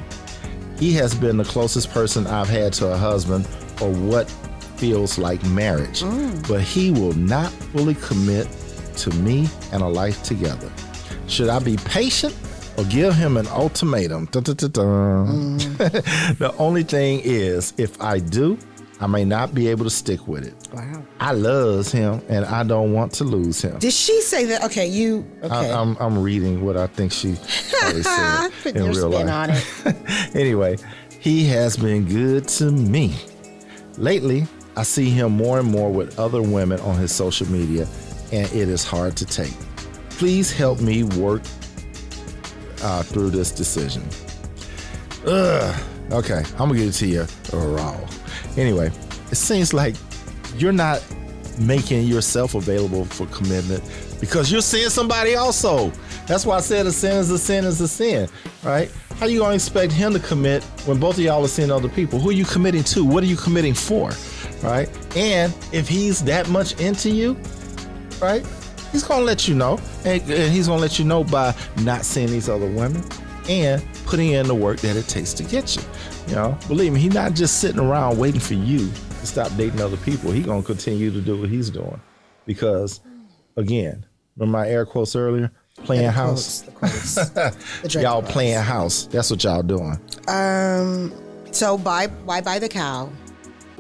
He 0.80 0.94
has 0.94 1.16
been 1.16 1.38
the 1.38 1.44
closest 1.44 1.92
person 1.92 2.28
I've 2.28 2.50
had 2.50 2.74
to 2.74 2.88
a 2.94 2.98
husband 2.98 3.48
or 3.82 3.92
what 3.92 4.30
feels 4.78 5.18
like 5.18 5.44
marriage, 5.46 6.02
mm. 6.04 6.48
but 6.48 6.62
he 6.62 6.92
will 6.92 7.14
not 7.14 7.52
fully 7.52 7.96
commit 7.96 8.48
to 8.98 9.10
me 9.18 9.48
and 9.72 9.82
a 9.82 9.88
life 9.88 10.22
together. 10.24 10.72
Should 11.28 11.50
I 11.50 11.60
be 11.60 11.78
patient 11.78 12.36
or 12.78 12.84
give 12.86 13.16
him 13.16 13.38
an 13.38 13.48
ultimatum? 13.48 14.26
Dun, 14.26 14.44
dun, 14.44 14.56
dun, 14.56 14.72
dun. 14.72 15.60
Mm. 15.60 15.78
the 16.38 16.54
only 16.58 16.84
thing 16.84 17.22
is, 17.24 17.74
if 17.78 18.00
I 18.02 18.20
do, 18.20 18.58
I 19.00 19.08
may 19.08 19.26
not 19.26 19.54
be 19.54 19.68
able 19.68 19.84
to 19.84 19.90
stick 19.92 20.28
with 20.28 20.46
it. 20.46 20.56
Wow. 20.74 21.04
I 21.20 21.32
loves 21.32 21.92
him 21.92 22.22
and 22.30 22.46
I 22.46 22.64
don't 22.64 22.94
want 22.94 23.12
to 23.14 23.24
lose 23.24 23.62
him. 23.62 23.78
Did 23.78 23.94
she 23.94 24.22
say 24.22 24.46
that? 24.46 24.64
Okay, 24.64 24.88
you. 24.88 25.26
Okay. 25.44 25.54
I, 25.54 25.80
I'm, 25.80 25.96
I'm 26.00 26.18
reading 26.18 26.66
what 26.66 26.78
I 26.78 26.88
think 26.88 27.12
she 27.12 27.36
said 27.36 28.52
in 28.76 28.90
real 28.90 29.10
life. 29.10 29.28
on 29.30 29.50
it. 29.52 30.36
anyway, 30.36 30.78
he 31.20 31.46
has 31.46 31.78
been 31.78 32.06
good 32.06 32.48
to 32.50 32.72
me. 32.72 33.16
Lately, 33.98 34.48
I 34.76 34.84
see 34.84 35.10
him 35.10 35.32
more 35.32 35.60
and 35.60 35.70
more 35.70 35.92
with 35.92 36.20
other 36.20 36.42
women 36.42 36.80
on 36.82 36.96
his 36.98 37.12
social 37.14 37.48
media, 37.52 37.88
and 38.32 38.48
it 38.52 38.70
is 38.70 38.84
hard 38.84 39.16
to 39.18 39.26
take. 39.26 39.54
Please 40.12 40.52
help 40.52 40.80
me 40.82 41.04
work 41.04 41.42
uh, 42.82 43.04
through 43.04 43.30
this 43.30 43.52
decision. 43.52 44.04
Ugh. 45.26 45.84
Okay, 46.12 46.42
I'm 46.54 46.70
gonna 46.70 46.76
give 46.76 46.90
it 46.90 46.94
to 46.94 47.08
you 47.08 47.26
raw. 47.54 48.00
Anyway, 48.58 48.92
it 49.32 49.36
seems 49.36 49.74
like 49.74 49.96
you're 50.58 50.72
not 50.72 51.04
making 51.60 52.08
yourself 52.08 52.56
available 52.56 53.06
for 53.06 53.28
commitment 53.28 53.84
because 54.20 54.52
you're 54.52 54.62
seeing 54.62 54.90
somebody 54.90 55.36
also. 55.36 55.92
That's 56.26 56.46
why 56.46 56.58
I 56.58 56.62
said 56.62 56.86
a 56.86 56.92
sin 56.92 57.18
is 57.18 57.30
a 57.30 57.38
sin 57.38 57.66
is 57.66 57.80
a 57.80 57.88
sin, 57.88 58.28
right? 58.64 58.92
How 59.20 59.28
you 59.28 59.40
gonna 59.40 59.56
expect 59.56 59.94
him 59.94 60.12
to 60.14 60.20
commit 60.20 60.64
when 60.86 61.00
both 61.00 61.18
of 61.18 61.24
y'all 61.24 61.44
are 61.44 61.48
seeing 61.48 61.72
other 61.72 61.90
people? 61.90 62.20
Who 62.20 62.30
are 62.30 62.34
you 62.34 62.46
committing 62.46 62.84
to? 62.86 63.06
What 63.06 63.24
are 63.24 63.28
you 63.28 63.38
committing 63.38 63.74
for? 63.74 64.12
Right? 64.62 64.90
And 65.16 65.56
if 65.72 65.88
he's 65.88 66.24
that 66.24 66.50
much 66.50 66.80
into 66.82 67.10
you, 67.10 67.38
right? 68.22 68.46
He's 68.92 69.04
gonna 69.04 69.24
let 69.24 69.48
you 69.48 69.56
know, 69.56 69.80
and, 70.06 70.22
and 70.24 70.52
he's 70.52 70.68
gonna 70.68 70.82
let 70.82 70.98
you 70.98 71.06
know 71.06 71.24
by 71.24 71.54
not 71.84 72.06
seeing 72.06 72.28
these 72.28 72.50
other 72.50 72.68
women 72.68 73.04
and 73.50 73.84
putting 74.06 74.32
in 74.32 74.48
the 74.48 74.56
work 74.56 74.80
that 74.82 74.96
it 74.96 75.08
takes 75.08 75.34
to 75.36 75.44
get 75.44 75.76
you. 75.76 75.82
You 76.28 76.36
know, 76.36 76.58
believe 76.68 76.94
me, 76.94 77.00
he's 77.00 77.14
not 77.14 77.34
just 77.34 77.60
sitting 77.60 77.80
around 77.80 78.18
waiting 78.18 78.40
for 78.42 78.54
you 78.56 78.90
to 79.20 79.26
stop 79.28 79.52
dating 79.58 79.82
other 79.82 79.98
people. 79.98 80.32
He's 80.32 80.46
gonna 80.46 80.62
continue 80.64 81.12
to 81.12 81.22
do 81.22 81.40
what 81.40 81.50
he's 81.50 81.70
doing 81.70 82.00
because, 82.46 83.00
again, 83.56 84.06
remember 84.36 84.58
my 84.58 84.68
air 84.68 84.86
quotes 84.86 85.16
earlier, 85.16 85.52
playing 85.84 86.04
The 86.04 86.12
house. 86.12 86.64
quotes, 86.76 87.16
the 87.16 87.22
quotes. 87.32 87.92
The 87.94 88.02
y'all 88.02 88.22
playing 88.22 88.58
house. 88.62 89.06
That's 89.08 89.30
what 89.32 89.44
y'all 89.44 89.64
doing. 89.64 90.00
Um, 90.28 91.14
so 91.52 91.78
buy 91.78 92.08
why 92.26 92.42
buy 92.42 92.60
the 92.60 92.70
cow? 92.70 93.10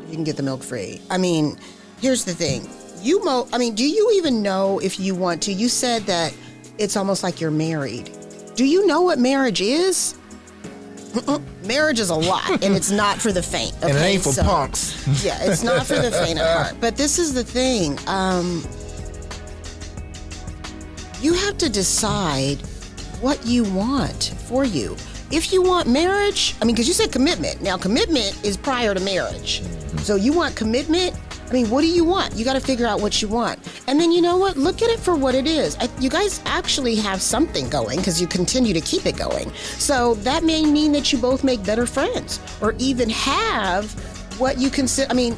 You 0.07 0.13
can 0.13 0.23
get 0.23 0.37
the 0.37 0.43
milk 0.43 0.63
free. 0.63 1.01
I 1.09 1.17
mean, 1.17 1.57
here's 1.99 2.23
the 2.23 2.33
thing. 2.33 2.67
You 3.01 3.23
mo 3.25 3.47
I 3.51 3.57
mean, 3.57 3.75
do 3.75 3.83
you 3.87 4.11
even 4.15 4.41
know 4.41 4.79
if 4.79 4.99
you 4.99 5.13
want 5.15 5.43
to? 5.43 5.53
You 5.53 5.67
said 5.69 6.03
that 6.03 6.33
it's 6.77 6.95
almost 6.95 7.23
like 7.23 7.41
you're 7.41 7.51
married. 7.51 8.09
Do 8.57 8.65
you 8.65 8.87
know 8.87 9.01
what 9.03 9.19
marriage 9.19 9.61
is? 9.61 10.15
Marriage 11.63 11.99
is 11.99 12.09
a 12.09 12.15
lot, 12.15 12.49
and 12.63 12.75
it's 12.75 12.89
not 12.89 13.19
for 13.21 13.31
the 13.31 13.43
faint. 13.43 13.73
and 13.83 13.91
it 13.91 14.01
ain't 14.01 14.23
for 14.23 14.33
So- 14.33 14.43
punks. 14.43 15.23
Yeah, 15.23 15.37
it's 15.43 15.61
not 15.63 15.85
for 15.85 15.93
the 15.95 16.11
faint 16.11 16.39
of 16.39 16.47
heart. 16.47 16.75
But 16.81 16.97
this 16.97 17.19
is 17.19 17.35
the 17.35 17.43
thing. 17.43 17.99
Um, 18.07 18.65
you 21.21 21.33
have 21.33 21.57
to 21.59 21.69
decide 21.69 22.57
what 23.21 23.45
you 23.45 23.63
want 23.63 24.33
for 24.47 24.65
you. 24.65 24.95
If 25.29 25.53
you 25.53 25.61
want 25.61 25.87
marriage, 25.87 26.55
I 26.59 26.65
mean, 26.65 26.75
because 26.75 26.87
you 26.87 26.95
said 26.95 27.11
commitment. 27.11 27.61
Now, 27.61 27.77
commitment 27.77 28.43
is 28.43 28.57
prior 28.57 28.95
to 28.95 28.99
marriage. 28.99 29.61
So 29.99 30.15
you 30.15 30.33
want 30.33 30.55
commitment. 30.55 31.15
I 31.49 31.53
mean, 31.53 31.69
what 31.69 31.81
do 31.81 31.87
you 31.87 32.03
want? 32.03 32.35
You 32.35 32.43
got 32.43 32.53
to 32.53 32.59
figure 32.59 32.85
out 32.85 32.99
what 32.99 33.21
you 33.21 33.27
want. 33.29 33.59
And 33.87 33.99
then 33.99 34.11
you 34.11 34.21
know 34.21 34.35
what? 34.35 34.57
Look 34.57 34.81
at 34.81 34.89
it 34.89 34.99
for 34.99 35.15
what 35.15 35.33
it 35.33 35.47
is. 35.47 35.77
I, 35.77 35.89
you 35.99 36.09
guys 36.09 36.41
actually 36.45 36.95
have 36.95 37.21
something 37.21 37.69
going 37.69 37.99
because 37.99 38.19
you 38.19 38.27
continue 38.27 38.73
to 38.73 38.81
keep 38.81 39.05
it 39.05 39.15
going. 39.15 39.53
So 39.77 40.15
that 40.15 40.43
may 40.43 40.65
mean 40.65 40.91
that 40.91 41.13
you 41.13 41.19
both 41.19 41.43
make 41.45 41.63
better 41.63 41.85
friends 41.85 42.41
or 42.61 42.75
even 42.79 43.09
have 43.11 43.91
what 44.39 44.57
you 44.57 44.69
consider. 44.69 45.09
I 45.09 45.13
mean, 45.13 45.35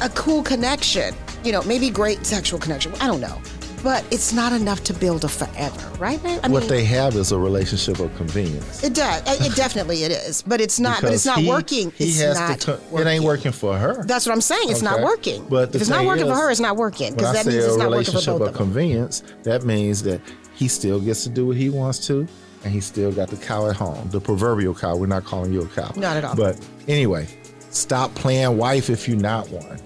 a 0.00 0.08
cool 0.10 0.42
connection. 0.42 1.14
You 1.44 1.52
know, 1.52 1.62
maybe 1.64 1.90
great 1.90 2.24
sexual 2.24 2.58
connection. 2.58 2.94
I 2.94 3.06
don't 3.06 3.20
know, 3.20 3.38
but 3.84 4.04
it's 4.10 4.32
not 4.32 4.52
enough 4.52 4.82
to 4.84 4.94
build 4.94 5.24
a 5.24 5.28
forever, 5.28 5.88
right? 5.98 6.18
I 6.42 6.48
what 6.48 6.68
they 6.68 6.84
have 6.84 7.14
is 7.14 7.30
a 7.30 7.38
relationship 7.38 8.00
of 8.00 8.14
convenience. 8.16 8.82
it 8.82 8.94
does. 8.94 9.22
It 9.28 9.52
it 9.52 9.54
definitely 9.54 10.02
it 10.02 10.10
is, 10.10 10.42
but 10.42 10.60
it's 10.60 10.80
not. 10.80 11.02
but 11.02 11.12
it's 11.12 11.26
not 11.26 11.38
he- 11.38 11.48
working. 11.48 11.90
He 11.92 12.04
it's 12.04 12.20
has 12.20 12.40
not 12.40 12.60
to. 12.60 12.80
working. 12.90 13.06
It 13.06 13.10
ain't 13.10 13.24
working 13.24 13.52
for 13.52 13.76
her. 13.76 14.02
That's 14.04 14.26
what 14.26 14.32
I'm 14.32 14.40
saying. 14.40 14.70
It's 14.70 14.82
not 14.82 15.02
working. 15.02 15.46
But 15.48 15.74
if 15.74 15.82
it's 15.82 15.90
not 15.90 16.06
working 16.06 16.26
for 16.26 16.34
her, 16.34 16.50
it's 16.50 16.60
not 16.60 16.76
working 16.76 17.14
because 17.14 17.34
that 17.34 17.46
means 17.46 17.62
it's 17.64 17.76
not 17.76 17.90
working 17.90 18.04
for 18.06 18.18
relationship 18.18 18.26
both 18.32 18.40
of 18.40 18.48
of 18.48 18.54
them. 18.54 18.64
convenience, 18.64 19.22
that 19.44 19.64
means 19.64 20.02
that 20.04 20.20
he 20.54 20.66
still 20.66 20.98
gets 21.00 21.22
to 21.24 21.28
do 21.28 21.46
what 21.46 21.56
he 21.56 21.68
wants 21.68 22.06
to, 22.06 22.26
and 22.64 22.72
he 22.72 22.80
still 22.80 23.12
got 23.12 23.28
the 23.28 23.36
cow 23.36 23.68
at 23.68 23.76
home, 23.76 24.08
the 24.10 24.20
proverbial 24.20 24.74
cow. 24.74 24.96
We're 24.96 25.06
not 25.06 25.24
calling 25.24 25.52
you 25.52 25.60
a 25.62 25.66
cow. 25.68 25.92
Not 25.96 26.16
at 26.16 26.24
all. 26.24 26.34
But 26.34 26.58
anyway, 26.88 27.26
stop 27.70 28.14
playing 28.14 28.56
wife 28.56 28.88
if 28.88 29.06
you're 29.06 29.18
not 29.18 29.50
one. 29.50 29.78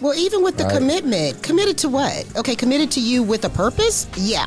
Well, 0.00 0.14
even 0.14 0.42
with 0.42 0.56
the 0.58 0.64
Right. 0.64 0.74
commitment, 0.76 1.42
committed 1.42 1.78
to 1.78 1.88
what? 1.88 2.26
Okay, 2.36 2.54
committed 2.54 2.90
to 2.92 3.00
you 3.00 3.22
with 3.22 3.44
a 3.44 3.48
purpose? 3.48 4.06
Yeah. 4.16 4.44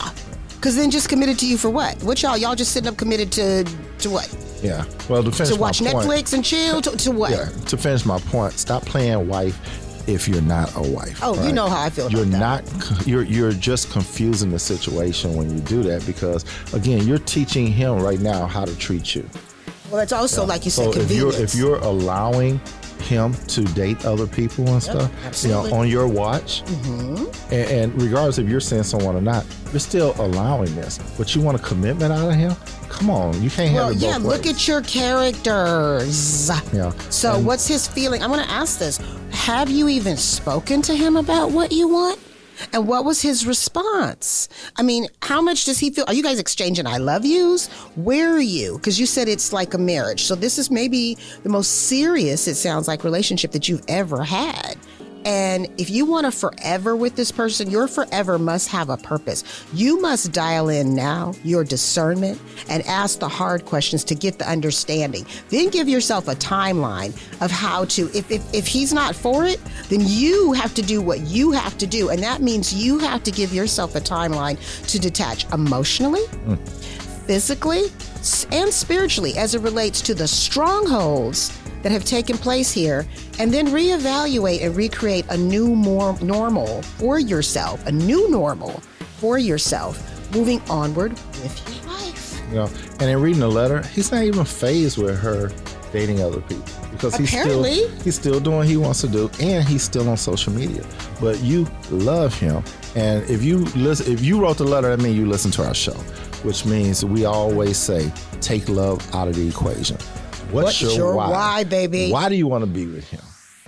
Because 0.56 0.76
then 0.76 0.92
just 0.92 1.10
committed 1.10 1.40
to 1.40 1.48
you 1.48 1.58
for 1.58 1.70
what? 1.70 2.02
What 2.04 2.22
y'all? 2.22 2.38
Y'all 2.38 2.56
just 2.56 2.72
sitting 2.72 2.88
up 2.90 2.98
committed 2.98 3.32
to 3.34 3.66
to 4.00 4.10
what? 4.10 4.30
Yeah. 4.62 4.84
Well, 5.08 5.24
to 5.24 5.32
finish 5.32 5.54
To 5.54 5.60
watch 5.60 5.80
point, 5.82 5.96
Netflix 5.96 6.34
and 6.34 6.44
chill? 6.44 6.82
To, 6.82 6.92
to 6.98 7.12
what? 7.12 7.32
Yeah. 7.32 7.46
To 7.68 7.78
finish 7.78 8.06
my 8.06 8.20
point, 8.20 8.54
stop 8.60 8.84
playing 8.86 9.28
wife 9.28 9.58
if 10.08 10.28
you're 10.28 10.42
not 10.42 10.72
a 10.76 10.82
wife. 10.82 11.20
Oh, 11.24 11.42
you 11.46 11.54
know 11.54 11.68
how 11.70 11.82
I 11.84 11.90
feel 11.90 12.08
about 12.08 12.16
You're 12.18 12.26
that. 12.26 12.40
not. 12.40 13.08
You're 13.08 13.24
you're 13.24 13.52
just 13.54 13.90
confusing 13.92 14.52
the 14.52 14.60
situation 14.60 15.36
when 15.36 15.50
you 15.50 15.62
do 15.62 15.82
that 15.84 16.06
because 16.06 16.44
again, 16.74 17.08
you're 17.08 17.20
teaching 17.20 17.68
him 17.68 18.00
right 18.00 18.20
now 18.20 18.46
how 18.46 18.66
to 18.66 18.76
treat 18.78 19.16
you. 19.16 19.28
Well, 19.90 20.02
it's 20.02 20.14
also 20.14 20.46
like 20.46 20.66
you 20.66 20.72
So 20.72 20.92
said, 20.92 21.02
if 21.04 21.12
you're 21.12 21.34
if 21.34 21.56
you're 21.56 21.78
allowing 21.78 22.60
him 23.02 23.34
to 23.48 23.62
date 23.64 24.06
other 24.06 24.28
people 24.28 24.68
and 24.70 24.82
stuff, 24.84 25.12
you 25.44 25.50
know, 25.50 25.72
on 25.74 25.88
your 25.88 26.08
watch, 26.08 26.64
Mm-hmm. 26.66 27.54
and, 27.54 27.72
and 27.94 28.02
regardless 28.02 28.38
if 28.38 28.48
you're 28.48 28.60
seeing 28.60 28.84
someone 28.84 29.16
or 29.16 29.22
not, 29.22 29.46
you're 29.72 29.80
still 29.80 30.14
allowing 30.20 30.74
this. 30.76 30.98
But 31.18 31.34
you 31.36 31.42
want 31.42 31.60
a 31.60 31.64
commitment 31.64 32.12
out 32.14 32.30
of 32.30 32.36
him? 32.36 32.54
Come 32.90 33.10
on, 33.10 33.42
you 33.42 33.50
can't 33.50 33.74
well, 33.74 33.88
have 33.88 33.96
it 33.96 34.00
yeah. 34.02 34.18
Look 34.18 34.44
ways. 34.46 34.56
at 34.56 34.68
your 34.68 34.82
characters. 34.82 36.50
Yeah. 36.74 36.92
So, 37.10 37.36
And- 37.36 37.46
what's 37.46 37.68
his 37.68 37.88
feeling? 37.88 38.22
I'm 38.24 38.32
going 38.32 38.44
to 38.46 38.52
ask 38.52 38.80
this: 38.80 39.00
Have 39.32 39.70
you 39.70 39.90
even 39.90 40.18
spoken 40.18 40.82
to 40.84 40.96
him 40.96 41.16
about 41.18 41.52
what 41.52 41.72
you 41.72 41.88
want? 41.88 42.20
And 42.74 42.88
what 42.88 43.06
was 43.06 43.22
his 43.22 43.46
response? 43.46 44.50
I 44.76 44.84
mean, 44.84 45.08
how 45.22 45.42
much 45.42 45.66
does 45.66 45.80
he 45.80 45.90
feel? 45.90 46.06
Are 46.08 46.14
you 46.14 46.24
guys 46.24 46.40
exchanging 46.40 46.88
I 46.88 46.98
love 46.98 47.26
yous? 47.26 47.68
Where 47.96 48.34
are 48.34 48.42
you? 48.42 48.78
Because 48.78 49.00
you 49.00 49.06
said 49.06 49.28
it's 49.28 49.54
like 49.54 49.74
a 49.74 49.78
marriage. 49.78 50.24
So 50.24 50.36
this 50.36 50.58
is 50.58 50.70
maybe 50.70 51.18
the 51.44 51.50
most 51.50 51.88
serious, 51.88 52.48
it 52.48 52.56
sounds 52.56 52.88
like, 52.88 53.04
relationship 53.04 53.52
that 53.52 53.68
you've 53.68 53.84
ever 53.88 54.24
had. 54.24 54.78
And 55.26 55.68
if 55.78 55.90
you 55.90 56.06
want 56.06 56.26
to 56.26 56.32
forever 56.32 56.96
with 56.96 57.16
this 57.16 57.32
person, 57.32 57.70
your 57.70 57.88
forever 57.88 58.40
must 58.40 58.70
have 58.70 58.90
a 58.90 58.98
purpose. 58.98 59.44
You 59.74 60.02
must 60.02 60.32
dial 60.32 60.70
in 60.70 60.96
now 60.96 61.34
your 61.44 61.64
discernment 61.64 62.40
and 62.70 62.86
ask 62.86 63.20
the 63.20 63.28
hard 63.28 63.66
questions 63.66 64.04
to 64.06 64.16
get 64.16 64.40
the 64.40 64.50
understanding. 64.50 65.26
Then 65.50 65.70
give 65.70 65.90
yourself 65.90 66.28
a 66.28 66.36
timeline 66.36 67.10
of 67.42 67.52
how 67.52 67.86
to, 67.86 68.10
if, 68.14 68.30
if, 68.32 68.54
if 68.54 68.68
he's 68.68 68.94
not 68.94 69.16
for 69.16 69.46
it, 69.46 69.60
then 69.90 70.02
you 70.04 70.54
have 70.54 70.74
to 70.76 70.82
do 70.82 71.02
what 71.02 71.20
you 71.22 71.52
have 71.52 71.78
to 71.80 71.88
do. 71.88 72.10
And 72.10 72.24
that 72.24 72.42
means 72.42 72.74
you 72.74 73.00
have 73.00 73.24
to 73.24 73.32
give 73.32 73.54
yourself 73.54 73.96
a 73.96 74.02
timeline 74.02 74.58
to 74.88 75.00
detach 75.00 75.52
emotionally, 75.52 76.26
hmm. 76.26 76.56
physically, 77.26 77.86
and 78.52 78.74
spiritually 78.74 79.38
as 79.38 79.56
it 79.56 79.62
relates 79.62 80.02
to 80.02 80.14
the 80.14 80.28
strongholds 80.28 81.58
that 81.82 81.92
have 81.92 82.06
taken 82.06 82.38
place 82.38 82.72
here, 82.72 83.08
and 83.40 83.54
then 83.54 83.68
reevaluate 83.68 84.64
and 84.64 84.76
recreate 84.76 85.26
a 85.30 85.38
new 85.38 85.76
more 85.76 86.18
normal 86.22 86.82
for 86.82 87.20
yourself, 87.20 87.86
a 87.88 87.92
new 87.92 88.30
normal 88.30 88.82
for 89.18 89.38
yourself, 89.38 89.98
moving 90.34 90.62
onward 90.70 91.12
with 91.12 91.76
your 91.76 91.94
life. 91.94 92.42
You 92.50 92.56
know, 92.56 92.70
and 93.00 93.10
in 93.10 93.22
reading 93.22 93.42
the 93.42 93.50
letter, 93.50 93.82
he's 93.88 94.12
not 94.12 94.24
even 94.24 94.46
phased 94.46 94.98
with 94.98 95.18
her 95.20 95.52
dating 95.92 96.22
other 96.22 96.42
people 96.42 96.64
because 96.92 97.16
he's 97.16 97.30
still 97.30 97.64
he's 97.64 98.16
still 98.16 98.40
doing 98.40 98.58
what 98.58 98.68
he 98.68 98.78
wants 98.78 99.02
to 99.02 99.08
do, 99.08 99.30
and 99.40 99.68
he's 99.68 99.84
still 99.84 100.08
on 100.10 100.18
social 100.18 100.54
media. 100.54 100.86
But 101.22 101.40
you 101.42 101.68
love 101.90 102.34
him, 102.38 102.64
and 102.96 103.28
if 103.30 103.44
you 103.44 103.60
listen, 103.76 104.12
if 104.12 104.22
you 104.22 104.42
wrote 104.42 104.58
the 104.58 104.66
letter, 104.66 104.96
that 104.96 105.02
means 105.02 105.18
you 105.18 105.28
listen 105.28 105.52
to 105.52 105.68
our 105.68 105.74
show, 105.74 105.94
which 106.44 106.66
means 106.66 107.04
we 107.06 107.26
always 107.26 107.78
say 107.78 108.12
take 108.42 108.68
love 108.70 109.00
out 109.16 109.28
of 109.28 109.36
the 109.36 109.48
equation. 109.48 109.98
What's, 110.52 110.82
What's 110.82 110.96
your 110.96 111.16
why, 111.16 111.64
baby? 111.64 112.12
Why 112.12 112.28
do 112.30 112.36
you 112.36 112.48
want 112.48 112.64
to 112.64 112.70
be 112.70 112.88
with 112.88 113.08
him? 113.08 113.22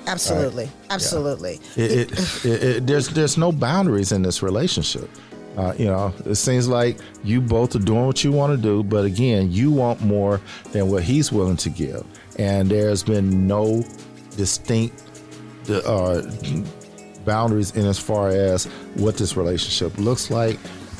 Absolutely, 0.07 0.69
absolutely. 0.89 1.59
It, 1.75 1.91
it, 1.91 2.45
it, 2.45 2.63
it, 2.63 2.87
there's 2.87 3.09
there's 3.09 3.37
no 3.37 3.51
boundaries 3.51 4.11
in 4.11 4.23
this 4.23 4.41
relationship. 4.41 5.09
Uh, 5.57 5.73
you 5.77 5.85
know, 5.85 6.13
it 6.25 6.35
seems 6.35 6.67
like 6.67 6.97
you 7.23 7.41
both 7.41 7.75
are 7.75 7.79
doing 7.79 8.05
what 8.05 8.23
you 8.23 8.31
want 8.31 8.51
to 8.53 8.57
do, 8.57 8.83
but 8.83 9.05
again, 9.05 9.51
you 9.51 9.69
want 9.69 10.01
more 10.01 10.39
than 10.71 10.89
what 10.89 11.03
he's 11.03 11.31
willing 11.31 11.57
to 11.57 11.69
give, 11.69 12.03
and 12.39 12.69
there's 12.69 13.03
been 13.03 13.45
no 13.47 13.83
distinct 14.37 15.03
uh, 15.69 16.21
boundaries 17.25 17.75
in 17.75 17.85
as 17.85 17.99
far 17.99 18.29
as 18.29 18.65
what 18.95 19.17
this 19.17 19.37
relationship 19.37 19.95
looks 19.97 20.31
like, 20.31 20.57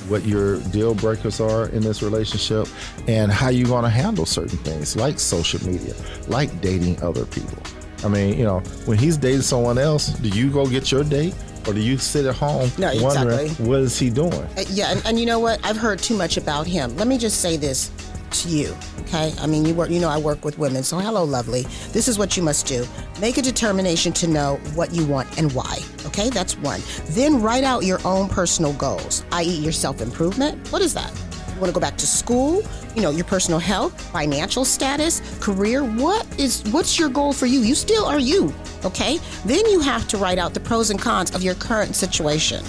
what 0.08 0.26
your 0.26 0.60
deal 0.72 0.94
breakers 0.96 1.40
are 1.40 1.68
in 1.70 1.82
this 1.82 2.02
relationship, 2.02 2.68
and 3.08 3.32
how 3.32 3.50
you're 3.50 3.68
going 3.68 3.84
to 3.84 3.90
handle 3.90 4.26
certain 4.26 4.58
things 4.60 4.96
like 4.96 5.20
social 5.20 5.66
media, 5.68 5.94
like 6.28 6.62
dating 6.62 7.02
other 7.02 7.26
people. 7.26 7.58
I 8.04 8.08
mean, 8.08 8.38
you 8.38 8.44
know, 8.44 8.60
when 8.86 8.98
he's 8.98 9.18
dating 9.18 9.42
someone 9.42 9.78
else, 9.78 10.08
do 10.08 10.30
you 10.30 10.50
go 10.50 10.66
get 10.66 10.92
your 10.92 11.04
date? 11.04 11.36
Or 11.68 11.74
do 11.74 11.80
you 11.80 12.00
sit 12.00 12.26
at 12.26 12.34
home 12.34 12.72
No, 12.80 12.92
wondering 13.04 13.40
exactly. 13.42 13.68
what 13.68 13.82
is 13.82 14.00
he 14.00 14.10
doing? 14.10 14.34
Uh, 14.34 14.64
yeah, 14.72 14.92
and, 14.92 15.02
and 15.06 15.20
you 15.20 15.28
know 15.28 15.38
what? 15.40 15.64
I've 15.64 15.78
heard 15.78 16.00
too 16.00 16.18
much 16.18 16.38
about 16.38 16.66
him. 16.66 16.96
Let 16.98 17.08
me 17.08 17.20
just 17.20 17.40
say 17.40 17.56
this 17.56 17.92
to 18.32 18.50
you, 18.50 18.76
okay? 19.02 19.34
I 19.40 19.48
mean, 19.48 19.66
you 19.66 19.74
work. 19.74 19.90
You 19.90 20.00
know, 20.00 20.10
I 20.10 20.18
work 20.18 20.44
with 20.44 20.58
women. 20.58 20.84
So, 20.84 20.98
hello, 20.98 21.24
lovely. 21.24 21.64
This 21.92 22.08
is 22.08 22.18
what 22.18 22.36
you 22.36 22.44
must 22.44 22.66
do: 22.66 22.86
make 23.20 23.38
a 23.38 23.42
determination 23.42 24.14
to 24.14 24.28
know 24.28 24.58
what 24.76 24.94
you 24.94 25.06
want 25.06 25.38
and 25.38 25.52
why. 25.54 25.80
Okay, 26.06 26.30
that's 26.30 26.58
one. 26.58 26.82
Then 27.10 27.42
write 27.42 27.64
out 27.64 27.84
your 27.84 28.00
own 28.06 28.30
personal 28.30 28.74
goals, 28.74 29.24
i.e., 29.32 29.56
your 29.60 29.72
self 29.72 30.02
improvement. 30.02 30.72
What 30.72 30.82
is 30.82 30.94
that? 30.94 31.12
You 31.54 31.60
want 31.60 31.68
to 31.68 31.74
go 31.74 31.80
back 31.80 31.98
to 31.98 32.08
school? 32.08 32.64
You 32.96 33.02
know, 33.02 33.12
your 33.12 33.26
personal 33.26 33.60
health, 33.60 34.00
financial 34.12 34.66
status, 34.66 35.22
career. 35.40 35.84
What 35.84 36.26
is 36.40 36.64
what's 36.72 36.98
your 36.98 37.10
goal 37.10 37.34
for 37.34 37.46
you? 37.46 37.60
You 37.60 37.76
still 37.76 38.06
are 38.06 38.20
you, 38.20 38.54
okay? 38.84 39.20
Then 39.46 39.66
you 39.68 39.80
have 39.82 40.08
to 40.10 40.18
write 40.18 40.40
out 40.40 40.54
the 40.54 40.60
pros 40.60 40.90
and 40.90 41.00
cons 41.00 41.34
of 41.36 41.44
your 41.44 41.56
current 41.56 41.96
situation. 41.96 42.64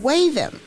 Weigh 0.00 0.30
them. 0.30 0.60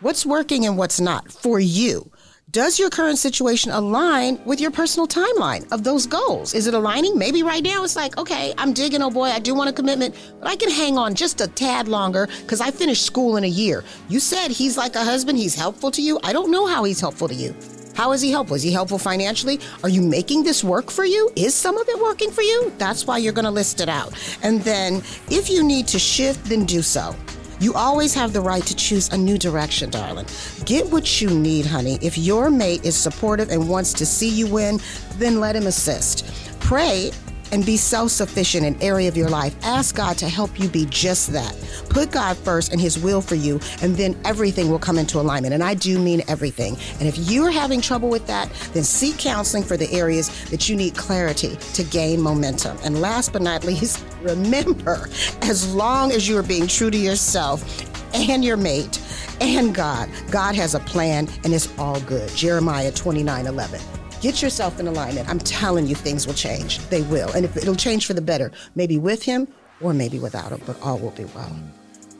What's 0.00 0.26
working 0.26 0.66
and 0.66 0.76
what's 0.76 1.00
not 1.00 1.32
for 1.32 1.58
you? 1.58 2.10
Does 2.54 2.78
your 2.78 2.88
current 2.88 3.18
situation 3.18 3.72
align 3.72 4.38
with 4.44 4.60
your 4.60 4.70
personal 4.70 5.08
timeline 5.08 5.66
of 5.72 5.82
those 5.82 6.06
goals? 6.06 6.54
Is 6.54 6.68
it 6.68 6.74
aligning? 6.74 7.18
Maybe 7.18 7.42
right 7.42 7.64
now 7.64 7.82
it's 7.82 7.96
like, 7.96 8.16
okay, 8.16 8.54
I'm 8.56 8.72
digging, 8.72 9.02
oh 9.02 9.10
boy, 9.10 9.24
I 9.24 9.40
do 9.40 9.56
want 9.56 9.70
a 9.70 9.72
commitment, 9.72 10.14
but 10.38 10.48
I 10.48 10.54
can 10.54 10.70
hang 10.70 10.96
on 10.96 11.16
just 11.16 11.40
a 11.40 11.48
tad 11.48 11.88
longer 11.88 12.28
because 12.42 12.60
I 12.60 12.70
finished 12.70 13.04
school 13.04 13.36
in 13.38 13.42
a 13.42 13.48
year. 13.48 13.82
You 14.08 14.20
said 14.20 14.52
he's 14.52 14.76
like 14.76 14.94
a 14.94 15.02
husband, 15.02 15.36
he's 15.36 15.56
helpful 15.56 15.90
to 15.90 16.00
you. 16.00 16.20
I 16.22 16.32
don't 16.32 16.52
know 16.52 16.64
how 16.64 16.84
he's 16.84 17.00
helpful 17.00 17.26
to 17.26 17.34
you. 17.34 17.56
How 17.96 18.12
is 18.12 18.20
he 18.20 18.30
helpful? 18.30 18.54
Is 18.54 18.62
he 18.62 18.70
helpful 18.70 18.98
financially? 18.98 19.58
Are 19.82 19.88
you 19.88 20.00
making 20.00 20.44
this 20.44 20.62
work 20.62 20.92
for 20.92 21.04
you? 21.04 21.32
Is 21.34 21.56
some 21.56 21.76
of 21.76 21.88
it 21.88 22.00
working 22.00 22.30
for 22.30 22.42
you? 22.42 22.72
That's 22.78 23.04
why 23.04 23.18
you're 23.18 23.32
going 23.32 23.46
to 23.46 23.50
list 23.50 23.80
it 23.80 23.88
out. 23.88 24.12
And 24.44 24.62
then 24.62 25.02
if 25.28 25.50
you 25.50 25.64
need 25.64 25.88
to 25.88 25.98
shift, 25.98 26.44
then 26.44 26.66
do 26.66 26.82
so. 26.82 27.16
You 27.64 27.72
always 27.72 28.12
have 28.12 28.34
the 28.34 28.42
right 28.42 28.62
to 28.66 28.76
choose 28.76 29.08
a 29.08 29.16
new 29.16 29.38
direction, 29.38 29.88
darling. 29.88 30.26
Get 30.66 30.90
what 30.92 31.22
you 31.22 31.30
need, 31.30 31.64
honey. 31.64 31.98
If 32.02 32.18
your 32.18 32.50
mate 32.50 32.84
is 32.84 32.94
supportive 32.94 33.48
and 33.48 33.70
wants 33.70 33.94
to 33.94 34.04
see 34.04 34.28
you 34.28 34.46
win, 34.46 34.80
then 35.14 35.40
let 35.40 35.56
him 35.56 35.66
assist. 35.66 36.26
Pray 36.60 37.10
and 37.52 37.64
be 37.64 37.76
self 37.76 38.10
sufficient 38.10 38.64
in 38.64 38.80
area 38.82 39.08
of 39.08 39.16
your 39.16 39.28
life. 39.28 39.54
Ask 39.62 39.94
God 39.96 40.18
to 40.18 40.28
help 40.28 40.58
you 40.58 40.68
be 40.68 40.86
just 40.86 41.32
that. 41.32 41.54
Put 41.88 42.10
God 42.10 42.36
first 42.36 42.72
and 42.72 42.80
His 42.80 42.98
will 42.98 43.20
for 43.20 43.34
you, 43.34 43.60
and 43.82 43.96
then 43.96 44.16
everything 44.24 44.70
will 44.70 44.78
come 44.78 44.98
into 44.98 45.20
alignment. 45.20 45.54
And 45.54 45.62
I 45.62 45.74
do 45.74 45.98
mean 45.98 46.22
everything. 46.28 46.76
And 46.98 47.08
if 47.08 47.16
you're 47.18 47.50
having 47.50 47.80
trouble 47.80 48.08
with 48.08 48.26
that, 48.26 48.50
then 48.72 48.84
seek 48.84 49.18
counseling 49.18 49.62
for 49.62 49.76
the 49.76 49.90
areas 49.92 50.44
that 50.50 50.68
you 50.68 50.76
need 50.76 50.96
clarity 50.96 51.56
to 51.74 51.84
gain 51.84 52.20
momentum. 52.20 52.76
And 52.84 53.00
last 53.00 53.32
but 53.32 53.42
not 53.42 53.64
least, 53.64 54.04
remember 54.22 55.08
as 55.42 55.74
long 55.74 56.12
as 56.12 56.28
you 56.28 56.36
are 56.38 56.42
being 56.42 56.66
true 56.66 56.90
to 56.90 56.98
yourself 56.98 57.84
and 58.14 58.44
your 58.44 58.56
mate 58.56 59.00
and 59.40 59.74
God, 59.74 60.08
God 60.30 60.54
has 60.54 60.74
a 60.74 60.80
plan 60.80 61.28
and 61.44 61.52
it's 61.52 61.76
all 61.78 62.00
good. 62.02 62.30
Jeremiah 62.30 62.92
29 62.92 63.46
11. 63.46 64.03
Get 64.24 64.40
yourself 64.40 64.80
in 64.80 64.86
alignment. 64.86 65.28
I'm 65.28 65.38
telling 65.38 65.86
you, 65.86 65.94
things 65.94 66.26
will 66.26 66.32
change. 66.32 66.78
They 66.88 67.02
will. 67.02 67.30
And 67.32 67.44
if 67.44 67.58
it'll 67.58 67.74
change 67.74 68.06
for 68.06 68.14
the 68.14 68.22
better, 68.22 68.52
maybe 68.74 68.96
with 68.96 69.22
him 69.22 69.46
or 69.82 69.92
maybe 69.92 70.18
without 70.18 70.50
him, 70.50 70.62
but 70.64 70.80
all 70.80 70.98
will 70.98 71.10
be 71.10 71.26
well. 71.26 71.54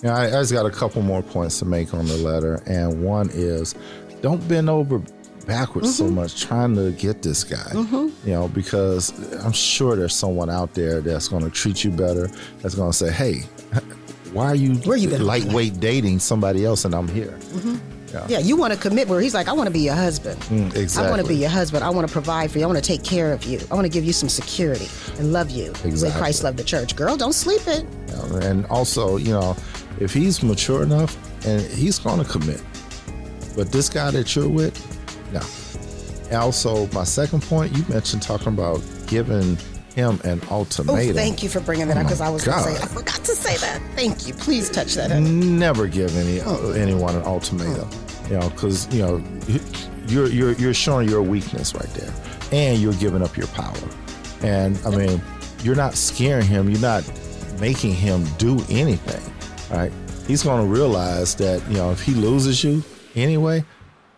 Yeah, 0.03 0.15
I, 0.15 0.27
I 0.27 0.31
just 0.33 0.53
got 0.53 0.67
a 0.67 0.71
couple 0.71 1.01
more 1.01 1.23
points 1.23 1.59
to 1.61 1.65
make 1.65 1.95
on 1.95 2.05
the 2.05 2.19
letter, 2.19 2.63
and 2.67 3.03
one 3.03 3.31
is, 3.33 3.75
don't 4.21 4.47
bend 4.47 4.69
over 4.69 4.99
backwards 5.47 5.97
so 5.97 6.05
mm-hmm. 6.05 6.17
much 6.17 6.43
trying 6.43 6.75
to 6.75 6.93
get 6.93 7.23
this 7.23 7.43
guy. 7.43 7.71
Mm-hmm. 7.73 8.29
You 8.29 8.35
know, 8.35 8.49
because 8.49 9.09
I'm 9.43 9.53
sure 9.53 9.97
there's 9.97 10.15
someone 10.15 10.51
out 10.51 10.75
there 10.75 11.01
that's 11.01 11.29
going 11.29 11.45
to 11.45 11.51
treat 11.51 11.85
you 11.85 11.91
better. 11.91 12.29
That's 12.59 12.75
going 12.75 12.91
to 12.91 12.97
say, 12.99 13.13
"Hey, 13.13 13.39
why 14.35 14.49
are 14.49 14.55
you, 14.55 14.75
Where 14.81 14.99
you 14.99 15.09
lightweight 15.09 15.81
dating 15.81 16.19
somebody 16.19 16.67
else 16.67 16.85
and 16.85 16.95
I'm 16.95 17.09
here?" 17.09 17.39
Mm-hmm. 17.41 17.94
Yeah, 18.29 18.39
you 18.39 18.57
want 18.57 18.73
to 18.73 18.79
commit 18.79 19.09
where 19.09 19.21
he's 19.21 19.35
like, 19.35 19.49
I 19.49 19.53
want 19.53 19.67
to 19.67 19.73
be 19.73 19.81
your 19.81 19.95
husband. 19.95 20.41
Mm, 20.43 20.99
I 20.99 21.11
want 21.11 21.21
to 21.23 21.29
be 21.29 21.37
your 21.37 21.51
husband. 21.51 21.85
I 21.85 21.91
want 21.91 22.07
to 22.07 22.13
provide 22.13 22.51
for 22.51 22.59
you. 22.59 22.65
I 22.65 22.67
want 22.67 22.79
to 22.79 22.85
take 22.85 23.03
care 23.05 23.33
of 23.33 23.45
you. 23.45 23.61
I 23.71 23.75
want 23.75 23.85
to 23.85 23.89
give 23.91 24.05
you 24.05 24.13
some 24.13 24.29
security 24.29 24.89
and 25.19 25.33
love 25.33 25.51
you 25.51 25.73
way 26.03 26.11
Christ 26.13 26.43
loved 26.45 26.59
the 26.59 26.65
church. 26.65 26.97
Girl, 26.97 27.17
don't 27.17 27.33
sleep 27.33 27.63
it. 27.67 27.85
Know, 28.09 28.37
and 28.43 28.67
also, 28.67 29.17
you 29.17 29.33
know, 29.33 29.57
if 30.01 30.13
he's 30.13 30.43
mature 30.43 30.83
enough 30.83 31.17
and 31.47 31.61
he's 31.61 31.99
going 31.99 32.23
to 32.23 32.29
commit. 32.31 32.63
But 33.57 33.71
this 33.73 33.89
guy 33.89 34.11
that 34.11 34.35
you're 34.35 34.49
with, 34.49 34.75
no. 35.33 35.41
And 36.31 36.37
also, 36.37 36.87
my 36.89 37.05
second 37.05 37.43
point, 37.43 37.77
you 37.77 37.85
mentioned 37.89 38.23
talking 38.23 38.49
about 38.49 38.81
giving 39.07 39.57
him 39.95 40.21
an 40.25 40.41
Oh, 40.51 40.57
ultimatum. 40.57 41.15
thank 41.15 41.43
you 41.45 41.49
for 41.49 41.61
bringing 41.61 41.87
that 41.87 41.97
Oh 41.97 42.01
up 42.01 42.07
because 42.07 42.21
I 42.21 42.29
was 42.29 42.45
going 42.45 42.59
to 42.59 42.65
say, 42.65 42.83
I 42.83 42.87
forgot 42.87 43.17
to 43.25 43.33
say 43.37 43.57
that. 43.59 43.81
Thank 43.95 44.27
you. 44.27 44.35
Please 44.35 44.69
touch 44.69 44.95
that. 44.95 45.17
Never 45.21 45.87
give 45.87 46.17
any 46.17 46.41
Oh. 46.41 46.73
anyone 46.73 47.15
an 47.15 47.23
ultimatum, 47.23 47.89
you 48.29 48.39
know, 48.39 48.49
because 48.51 48.93
you 48.95 49.03
know 49.03 49.23
you're 50.07 50.29
you're 50.29 50.53
you're 50.53 50.75
showing 50.75 51.09
your 51.09 51.23
weakness 51.23 51.75
right 51.75 51.89
there, 51.91 52.13
and 52.53 52.81
you're 52.81 52.95
giving 52.95 53.23
up 53.23 53.37
your 53.37 53.47
power. 53.49 53.77
And 54.43 54.79
I 54.87 54.91
mean, 54.91 55.21
you're 55.63 55.75
not 55.75 55.95
scaring 55.95 56.47
him. 56.47 56.69
You're 56.69 56.81
not 56.81 57.05
making 57.61 57.95
him 57.95 58.25
do 58.39 58.63
anything. 58.69 59.23
Right? 59.71 59.93
He's 60.27 60.43
going 60.43 60.67
to 60.67 60.73
realize 60.73 61.35
that 61.37 61.67
you 61.69 61.77
know 61.77 61.91
if 61.91 62.03
he 62.03 62.15
loses 62.15 62.63
you 62.63 62.83
anyway, 63.15 63.65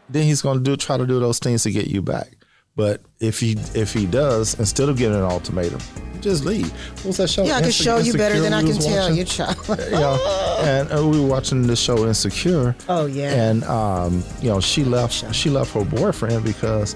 then 0.09 0.25
he's 0.25 0.43
going 0.43 0.59
to 0.59 0.65
do 0.65 0.77
try 0.77 0.97
to 0.97 1.07
do 1.07 1.21
those 1.21 1.39
things 1.39 1.63
to 1.65 1.71
get 1.71 1.87
you 1.87 2.03
back. 2.03 2.36
But 2.77 3.01
if 3.21 3.41
he 3.41 3.57
if 3.75 3.93
he 3.95 4.07
does, 4.07 4.59
instead 4.61 4.89
of 4.91 4.99
giving 4.99 5.17
an 5.17 5.25
ultimatum, 5.25 5.81
just 6.21 6.45
leave. 6.45 6.71
What's 7.05 7.17
that 7.17 7.31
show? 7.31 7.45
Yeah, 7.45 7.55
I 7.57 7.61
can 7.61 7.69
Inse- 7.69 7.83
show 7.83 7.97
you 7.99 8.13
better 8.13 8.39
than 8.39 8.53
I 8.53 8.63
can 8.63 8.77
tell 8.79 9.05
watching? 9.05 9.17
you, 9.17 9.25
child. 9.25 9.57
you 9.69 9.91
know, 9.93 10.59
and 10.61 10.93
uh, 10.93 11.07
we 11.07 11.19
were 11.19 11.27
watching 11.27 11.67
the 11.67 11.75
show 11.77 12.07
Insecure. 12.07 12.77
Oh, 12.89 13.07
yeah. 13.07 13.33
And 13.33 13.65
um, 13.65 14.23
you 14.43 14.51
know, 14.51 14.61
she 14.61 14.85
left. 14.85 15.35
She 15.35 15.49
left 15.49 15.73
her 15.73 15.85
boyfriend 15.85 16.45
because 16.45 16.95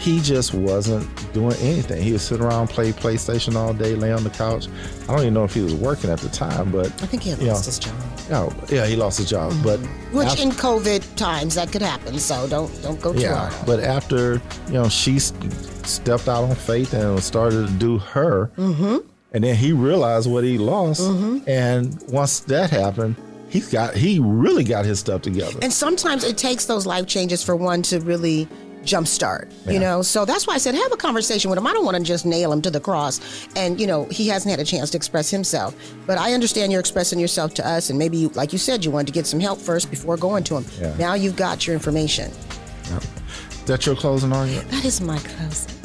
he 0.00 0.18
just 0.20 0.54
wasn't 0.54 1.06
doing 1.34 1.54
anything. 1.58 2.02
He 2.02 2.12
was 2.12 2.22
sitting 2.22 2.44
around 2.44 2.68
play 2.68 2.90
PlayStation 2.92 3.54
all 3.54 3.74
day, 3.74 3.94
lay 3.94 4.12
on 4.12 4.24
the 4.24 4.30
couch. 4.30 4.66
I 5.02 5.06
don't 5.12 5.20
even 5.20 5.34
know 5.34 5.44
if 5.44 5.52
he 5.54 5.60
was 5.60 5.74
working 5.74 6.08
at 6.10 6.18
the 6.20 6.30
time, 6.30 6.72
but 6.72 6.86
I 6.86 7.06
think 7.06 7.22
he 7.22 7.30
had 7.30 7.38
you 7.38 7.46
know, 7.48 7.52
lost 7.52 7.66
his 7.66 7.78
job. 7.78 7.94
Yeah, 8.30 8.50
yeah, 8.70 8.86
he 8.86 8.96
lost 8.96 9.18
his 9.18 9.28
job, 9.28 9.52
but 9.62 9.78
Which 10.12 10.26
after- 10.28 10.42
in 10.42 10.50
COVID 10.52 11.16
times 11.16 11.54
that 11.56 11.70
could 11.70 11.82
happen. 11.82 12.18
So 12.18 12.48
don't 12.48 12.70
don't 12.82 13.00
go 13.00 13.12
too 13.12 13.20
yeah, 13.20 13.50
hard. 13.50 13.66
but 13.66 13.80
after 13.80 14.40
you 14.68 14.72
know 14.74 14.88
she 14.88 15.18
stepped 15.18 16.28
out 16.28 16.44
on 16.44 16.54
faith 16.54 16.92
and 16.94 17.22
started 17.22 17.66
to 17.66 17.72
do 17.74 17.98
her, 17.98 18.50
Mm-hmm. 18.56 18.98
and 19.32 19.44
then 19.44 19.54
he 19.54 19.72
realized 19.72 20.30
what 20.30 20.44
he 20.44 20.56
lost, 20.58 21.02
and 21.46 22.02
once 22.08 22.40
that 22.40 22.70
happened, 22.70 23.16
he's 23.50 23.68
got 23.68 23.94
he 23.94 24.18
really 24.18 24.64
got 24.64 24.84
his 24.84 24.98
stuff 25.00 25.22
together. 25.22 25.58
And 25.60 25.72
sometimes 25.72 26.24
it 26.24 26.38
takes 26.38 26.64
those 26.66 26.86
life 26.86 27.06
changes 27.06 27.42
for 27.44 27.54
one 27.56 27.82
to 27.82 28.00
really 28.00 28.48
jumpstart, 28.82 29.50
you 29.70 29.78
know? 29.78 30.02
So 30.02 30.24
that's 30.24 30.46
why 30.46 30.54
I 30.54 30.58
said 30.58 30.74
have 30.74 30.92
a 30.92 30.96
conversation 30.96 31.50
with 31.50 31.58
him. 31.58 31.66
I 31.66 31.72
don't 31.72 31.84
want 31.84 31.96
to 31.96 32.02
just 32.02 32.26
nail 32.26 32.52
him 32.52 32.62
to 32.62 32.70
the 32.70 32.80
cross. 32.80 33.48
And, 33.56 33.80
you 33.80 33.86
know, 33.86 34.04
he 34.06 34.28
hasn't 34.28 34.50
had 34.50 34.60
a 34.60 34.64
chance 34.64 34.90
to 34.90 34.96
express 34.96 35.30
himself. 35.30 35.74
But 36.06 36.18
I 36.18 36.32
understand 36.32 36.72
you're 36.72 36.80
expressing 36.80 37.18
yourself 37.18 37.54
to 37.54 37.66
us. 37.66 37.90
And 37.90 37.98
maybe, 37.98 38.16
you, 38.16 38.28
like 38.30 38.52
you 38.52 38.58
said, 38.58 38.84
you 38.84 38.90
wanted 38.90 39.08
to 39.08 39.12
get 39.12 39.26
some 39.26 39.40
help 39.40 39.58
first 39.58 39.90
before 39.90 40.16
going 40.16 40.44
to 40.44 40.56
him. 40.56 40.64
Yeah. 40.80 40.96
Now 40.96 41.14
you've 41.14 41.36
got 41.36 41.66
your 41.66 41.74
information. 41.74 42.30
Is 42.30 43.64
that 43.66 43.86
your 43.86 43.94
closing 43.96 44.32
argument? 44.32 44.68
That 44.70 44.84
is 44.84 45.00
my 45.00 45.18
closing. 45.18 45.76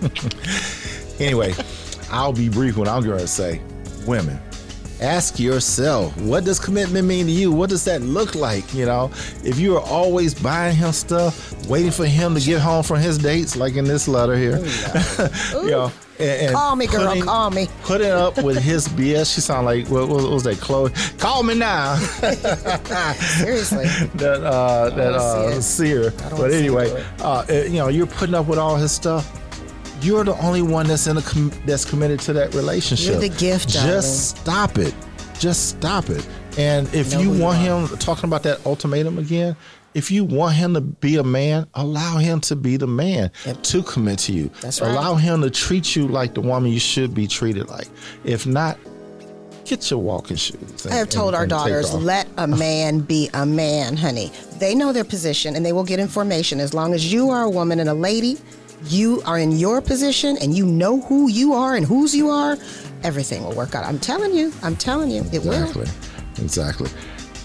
Anyway, 1.20 1.52
I'll 2.12 2.32
be 2.32 2.48
brief 2.48 2.76
when 2.76 2.86
I'm 2.86 3.02
going 3.02 3.18
to 3.18 3.26
say, 3.26 3.60
women, 4.06 4.38
ask 5.00 5.38
yourself, 5.38 6.16
what 6.20 6.44
does 6.44 6.58
commitment 6.58 7.06
mean 7.06 7.26
to 7.26 7.32
you? 7.32 7.52
What 7.52 7.70
does 7.70 7.84
that 7.84 8.02
look 8.02 8.34
like? 8.34 8.74
You 8.74 8.86
know, 8.86 9.10
if 9.44 9.58
you 9.58 9.76
are 9.76 9.82
always 9.82 10.34
buying 10.34 10.76
him 10.76 10.92
stuff, 10.92 11.52
waiting 11.68 11.90
for 11.90 12.06
him 12.06 12.34
to 12.34 12.40
get 12.40 12.60
home 12.60 12.82
from 12.82 12.98
his 12.98 13.18
dates, 13.18 13.56
like 13.56 13.74
in 13.76 13.84
this 13.84 14.08
letter 14.08 14.36
here, 14.36 14.58
you 15.54 15.70
know, 15.70 15.92
and, 16.18 16.28
and 16.46 16.54
Call 16.54 16.74
me, 16.74 16.86
girl, 16.88 17.06
putting- 17.06 17.22
call 17.22 17.50
me. 17.50 17.68
Putting 17.84 18.10
up 18.10 18.42
with 18.42 18.58
his 18.58 18.88
BS. 18.98 19.32
She 19.34 19.40
sound 19.40 19.66
like 19.66 19.86
what, 19.88 20.08
what 20.08 20.28
was 20.28 20.42
that? 20.42 20.58
Chloe, 20.58 20.90
call 21.18 21.44
me 21.44 21.54
now. 21.54 21.94
Seriously. 23.14 23.86
that 24.16 24.42
uh, 24.44 24.90
that 24.90 25.14
uh, 25.14 25.60
seer. 25.60 26.12
But 26.30 26.52
anyway, 26.52 27.04
uh, 27.20 27.44
you 27.48 27.74
know, 27.74 27.86
you're 27.88 28.06
putting 28.08 28.34
up 28.34 28.46
with 28.46 28.58
all 28.58 28.74
his 28.76 28.90
stuff. 28.92 29.37
You're 30.00 30.24
the 30.24 30.36
only 30.38 30.62
one 30.62 30.86
that's 30.86 31.06
in 31.06 31.16
a 31.16 31.22
com- 31.22 31.52
that's 31.66 31.84
committed 31.84 32.20
to 32.20 32.32
that 32.34 32.54
relationship. 32.54 33.08
You're 33.10 33.20
the 33.20 33.28
gift, 33.28 33.72
darling. 33.74 33.90
Just 33.92 34.36
stop 34.38 34.78
it. 34.78 34.94
Just 35.38 35.68
stop 35.70 36.08
it. 36.10 36.26
And 36.56 36.92
if 36.94 37.12
you 37.14 37.30
want 37.30 37.58
him 37.58 37.88
talking 37.98 38.24
about 38.24 38.42
that 38.44 38.64
ultimatum 38.66 39.18
again, 39.18 39.56
if 39.94 40.10
you 40.10 40.24
want 40.24 40.54
him 40.54 40.74
to 40.74 40.80
be 40.80 41.16
a 41.16 41.24
man, 41.24 41.66
allow 41.74 42.18
him 42.18 42.40
to 42.42 42.54
be 42.56 42.76
the 42.76 42.86
man 42.86 43.30
Yep. 43.46 43.62
to 43.64 43.82
commit 43.82 44.18
to 44.20 44.32
you. 44.32 44.50
That's 44.60 44.80
right. 44.80 44.90
Allow 44.90 45.14
him 45.16 45.42
to 45.42 45.50
treat 45.50 45.96
you 45.96 46.06
like 46.06 46.34
the 46.34 46.40
woman 46.40 46.70
you 46.70 46.78
should 46.80 47.14
be 47.14 47.26
treated 47.26 47.68
like. 47.68 47.88
If 48.24 48.46
not, 48.46 48.78
get 49.64 49.90
your 49.90 50.00
walking 50.00 50.36
shoes. 50.36 50.84
and- 50.84 50.92
I 50.94 50.96
have 50.96 51.08
told 51.08 51.28
and- 51.28 51.36
our 51.36 51.42
and 51.42 51.50
daughters, 51.50 51.92
let 51.94 52.28
a 52.36 52.46
man 52.46 53.00
be 53.00 53.30
a 53.34 53.44
man, 53.46 53.96
honey. 53.96 54.30
They 54.58 54.74
know 54.74 54.92
their 54.92 55.04
position 55.04 55.56
and 55.56 55.64
they 55.66 55.72
will 55.72 55.84
get 55.84 55.98
information. 55.98 56.60
As 56.60 56.72
long 56.74 56.94
as 56.94 57.12
you 57.12 57.30
are 57.30 57.42
a 57.42 57.50
woman 57.50 57.80
and 57.80 57.88
a 57.88 57.94
lady, 57.94 58.38
you 58.84 59.22
are 59.24 59.38
in 59.38 59.52
your 59.52 59.80
position 59.80 60.36
and 60.40 60.56
you 60.56 60.64
know 60.64 61.00
who 61.02 61.28
you 61.28 61.52
are 61.52 61.74
and 61.74 61.84
whose 61.84 62.14
you 62.14 62.30
are, 62.30 62.56
everything 63.02 63.44
will 63.44 63.54
work 63.54 63.74
out. 63.74 63.84
I'm 63.84 63.98
telling 63.98 64.34
you, 64.34 64.52
I'm 64.62 64.76
telling 64.76 65.10
you, 65.10 65.22
it 65.32 65.42
will. 65.42 65.62
Exactly. 65.62 65.86
Exactly. 66.42 66.90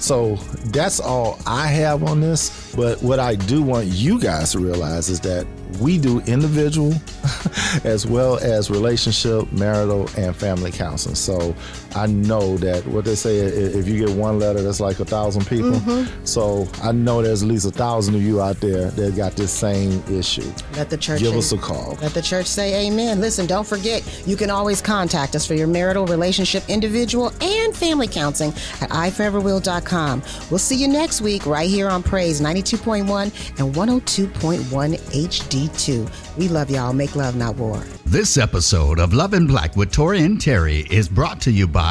So 0.03 0.35
that's 0.65 0.99
all 0.99 1.39
I 1.47 1.67
have 1.67 2.03
on 2.03 2.19
this. 2.19 2.75
But 2.75 3.01
what 3.01 3.19
I 3.19 3.35
do 3.35 3.63
want 3.63 3.87
you 3.87 4.19
guys 4.19 4.51
to 4.51 4.59
realize 4.59 5.07
is 5.07 5.21
that 5.21 5.47
we 5.79 5.97
do 5.97 6.19
individual 6.21 6.93
as 7.85 8.05
well 8.05 8.37
as 8.39 8.69
relationship, 8.69 9.49
marital, 9.53 10.09
and 10.17 10.35
family 10.35 10.71
counseling. 10.71 11.15
So 11.15 11.55
I 11.95 12.07
know 12.07 12.57
that 12.57 12.85
what 12.87 13.05
they 13.05 13.15
say, 13.15 13.37
if 13.37 13.87
you 13.87 14.05
get 14.05 14.15
one 14.15 14.39
letter, 14.39 14.61
that's 14.61 14.79
like 14.79 14.99
a 14.99 15.05
thousand 15.05 15.47
people. 15.47 15.71
Mm-hmm. 15.71 16.25
So 16.25 16.67
I 16.81 16.91
know 16.91 17.21
there's 17.21 17.43
at 17.43 17.49
least 17.49 17.65
a 17.65 17.71
thousand 17.71 18.15
of 18.15 18.23
you 18.23 18.41
out 18.41 18.59
there 18.59 18.89
that 18.91 19.15
got 19.15 19.33
this 19.33 19.51
same 19.51 20.03
issue. 20.11 20.51
Let 20.75 20.89
the 20.89 20.97
church 20.97 21.19
Give 21.19 21.35
us 21.35 21.51
a 21.51 21.57
call. 21.57 21.97
Let 22.01 22.13
the 22.13 22.21
church 22.21 22.47
say 22.47 22.87
amen. 22.87 23.21
Listen, 23.21 23.45
don't 23.45 23.67
forget, 23.67 24.03
you 24.25 24.35
can 24.35 24.49
always 24.49 24.81
contact 24.81 25.35
us 25.35 25.45
for 25.45 25.53
your 25.53 25.67
marital, 25.67 26.05
relationship, 26.07 26.63
individual, 26.69 27.31
and 27.41 27.75
family 27.75 28.07
counseling 28.07 28.51
at 28.81 28.89
iforeverwill.com. 28.89 30.23
We'll 30.49 30.57
see 30.59 30.75
you 30.75 30.87
next 30.87 31.21
week 31.21 31.45
right 31.45 31.69
here 31.69 31.89
on 31.89 32.01
Praise 32.03 32.41
92.1 32.41 33.03
and 33.59 33.75
102.1 33.75 34.97
HD2. 34.97 36.37
We 36.37 36.47
love 36.47 36.69
y'all. 36.71 36.93
Make 36.93 37.15
love, 37.15 37.35
not 37.35 37.55
war. 37.55 37.83
This 38.05 38.37
episode 38.37 38.99
of 38.99 39.13
Love 39.13 39.33
and 39.33 39.47
Black 39.47 39.75
with 39.75 39.91
Tory 39.91 40.23
and 40.23 40.37
Teri 40.37 40.89
is 40.91 41.07
brought 41.07 41.41
to 41.41 41.51
you 41.51 41.67
by 41.67 41.82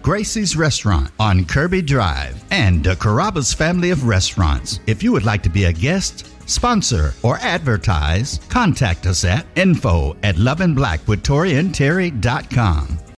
Gracie's 0.00 0.56
Restaurant 0.56 1.10
on 1.18 1.44
Kirby 1.44 1.82
Drive 1.82 2.40
and 2.52 2.84
the 2.84 2.94
Carrabba's 2.94 3.52
family 3.52 3.90
of 3.90 4.04
restaurants. 4.04 4.78
If 4.86 5.02
you 5.02 5.10
would 5.10 5.24
like 5.24 5.42
to 5.42 5.50
be 5.50 5.64
a 5.64 5.72
guest, 5.72 6.28
sponsor, 6.48 7.14
or 7.22 7.38
advertise, 7.38 8.38
contact 8.48 9.06
us 9.06 9.24
at 9.24 9.44
info 9.56 10.16
at 10.22 10.36
loveandblackwithtoriandterry.com. 10.36 13.00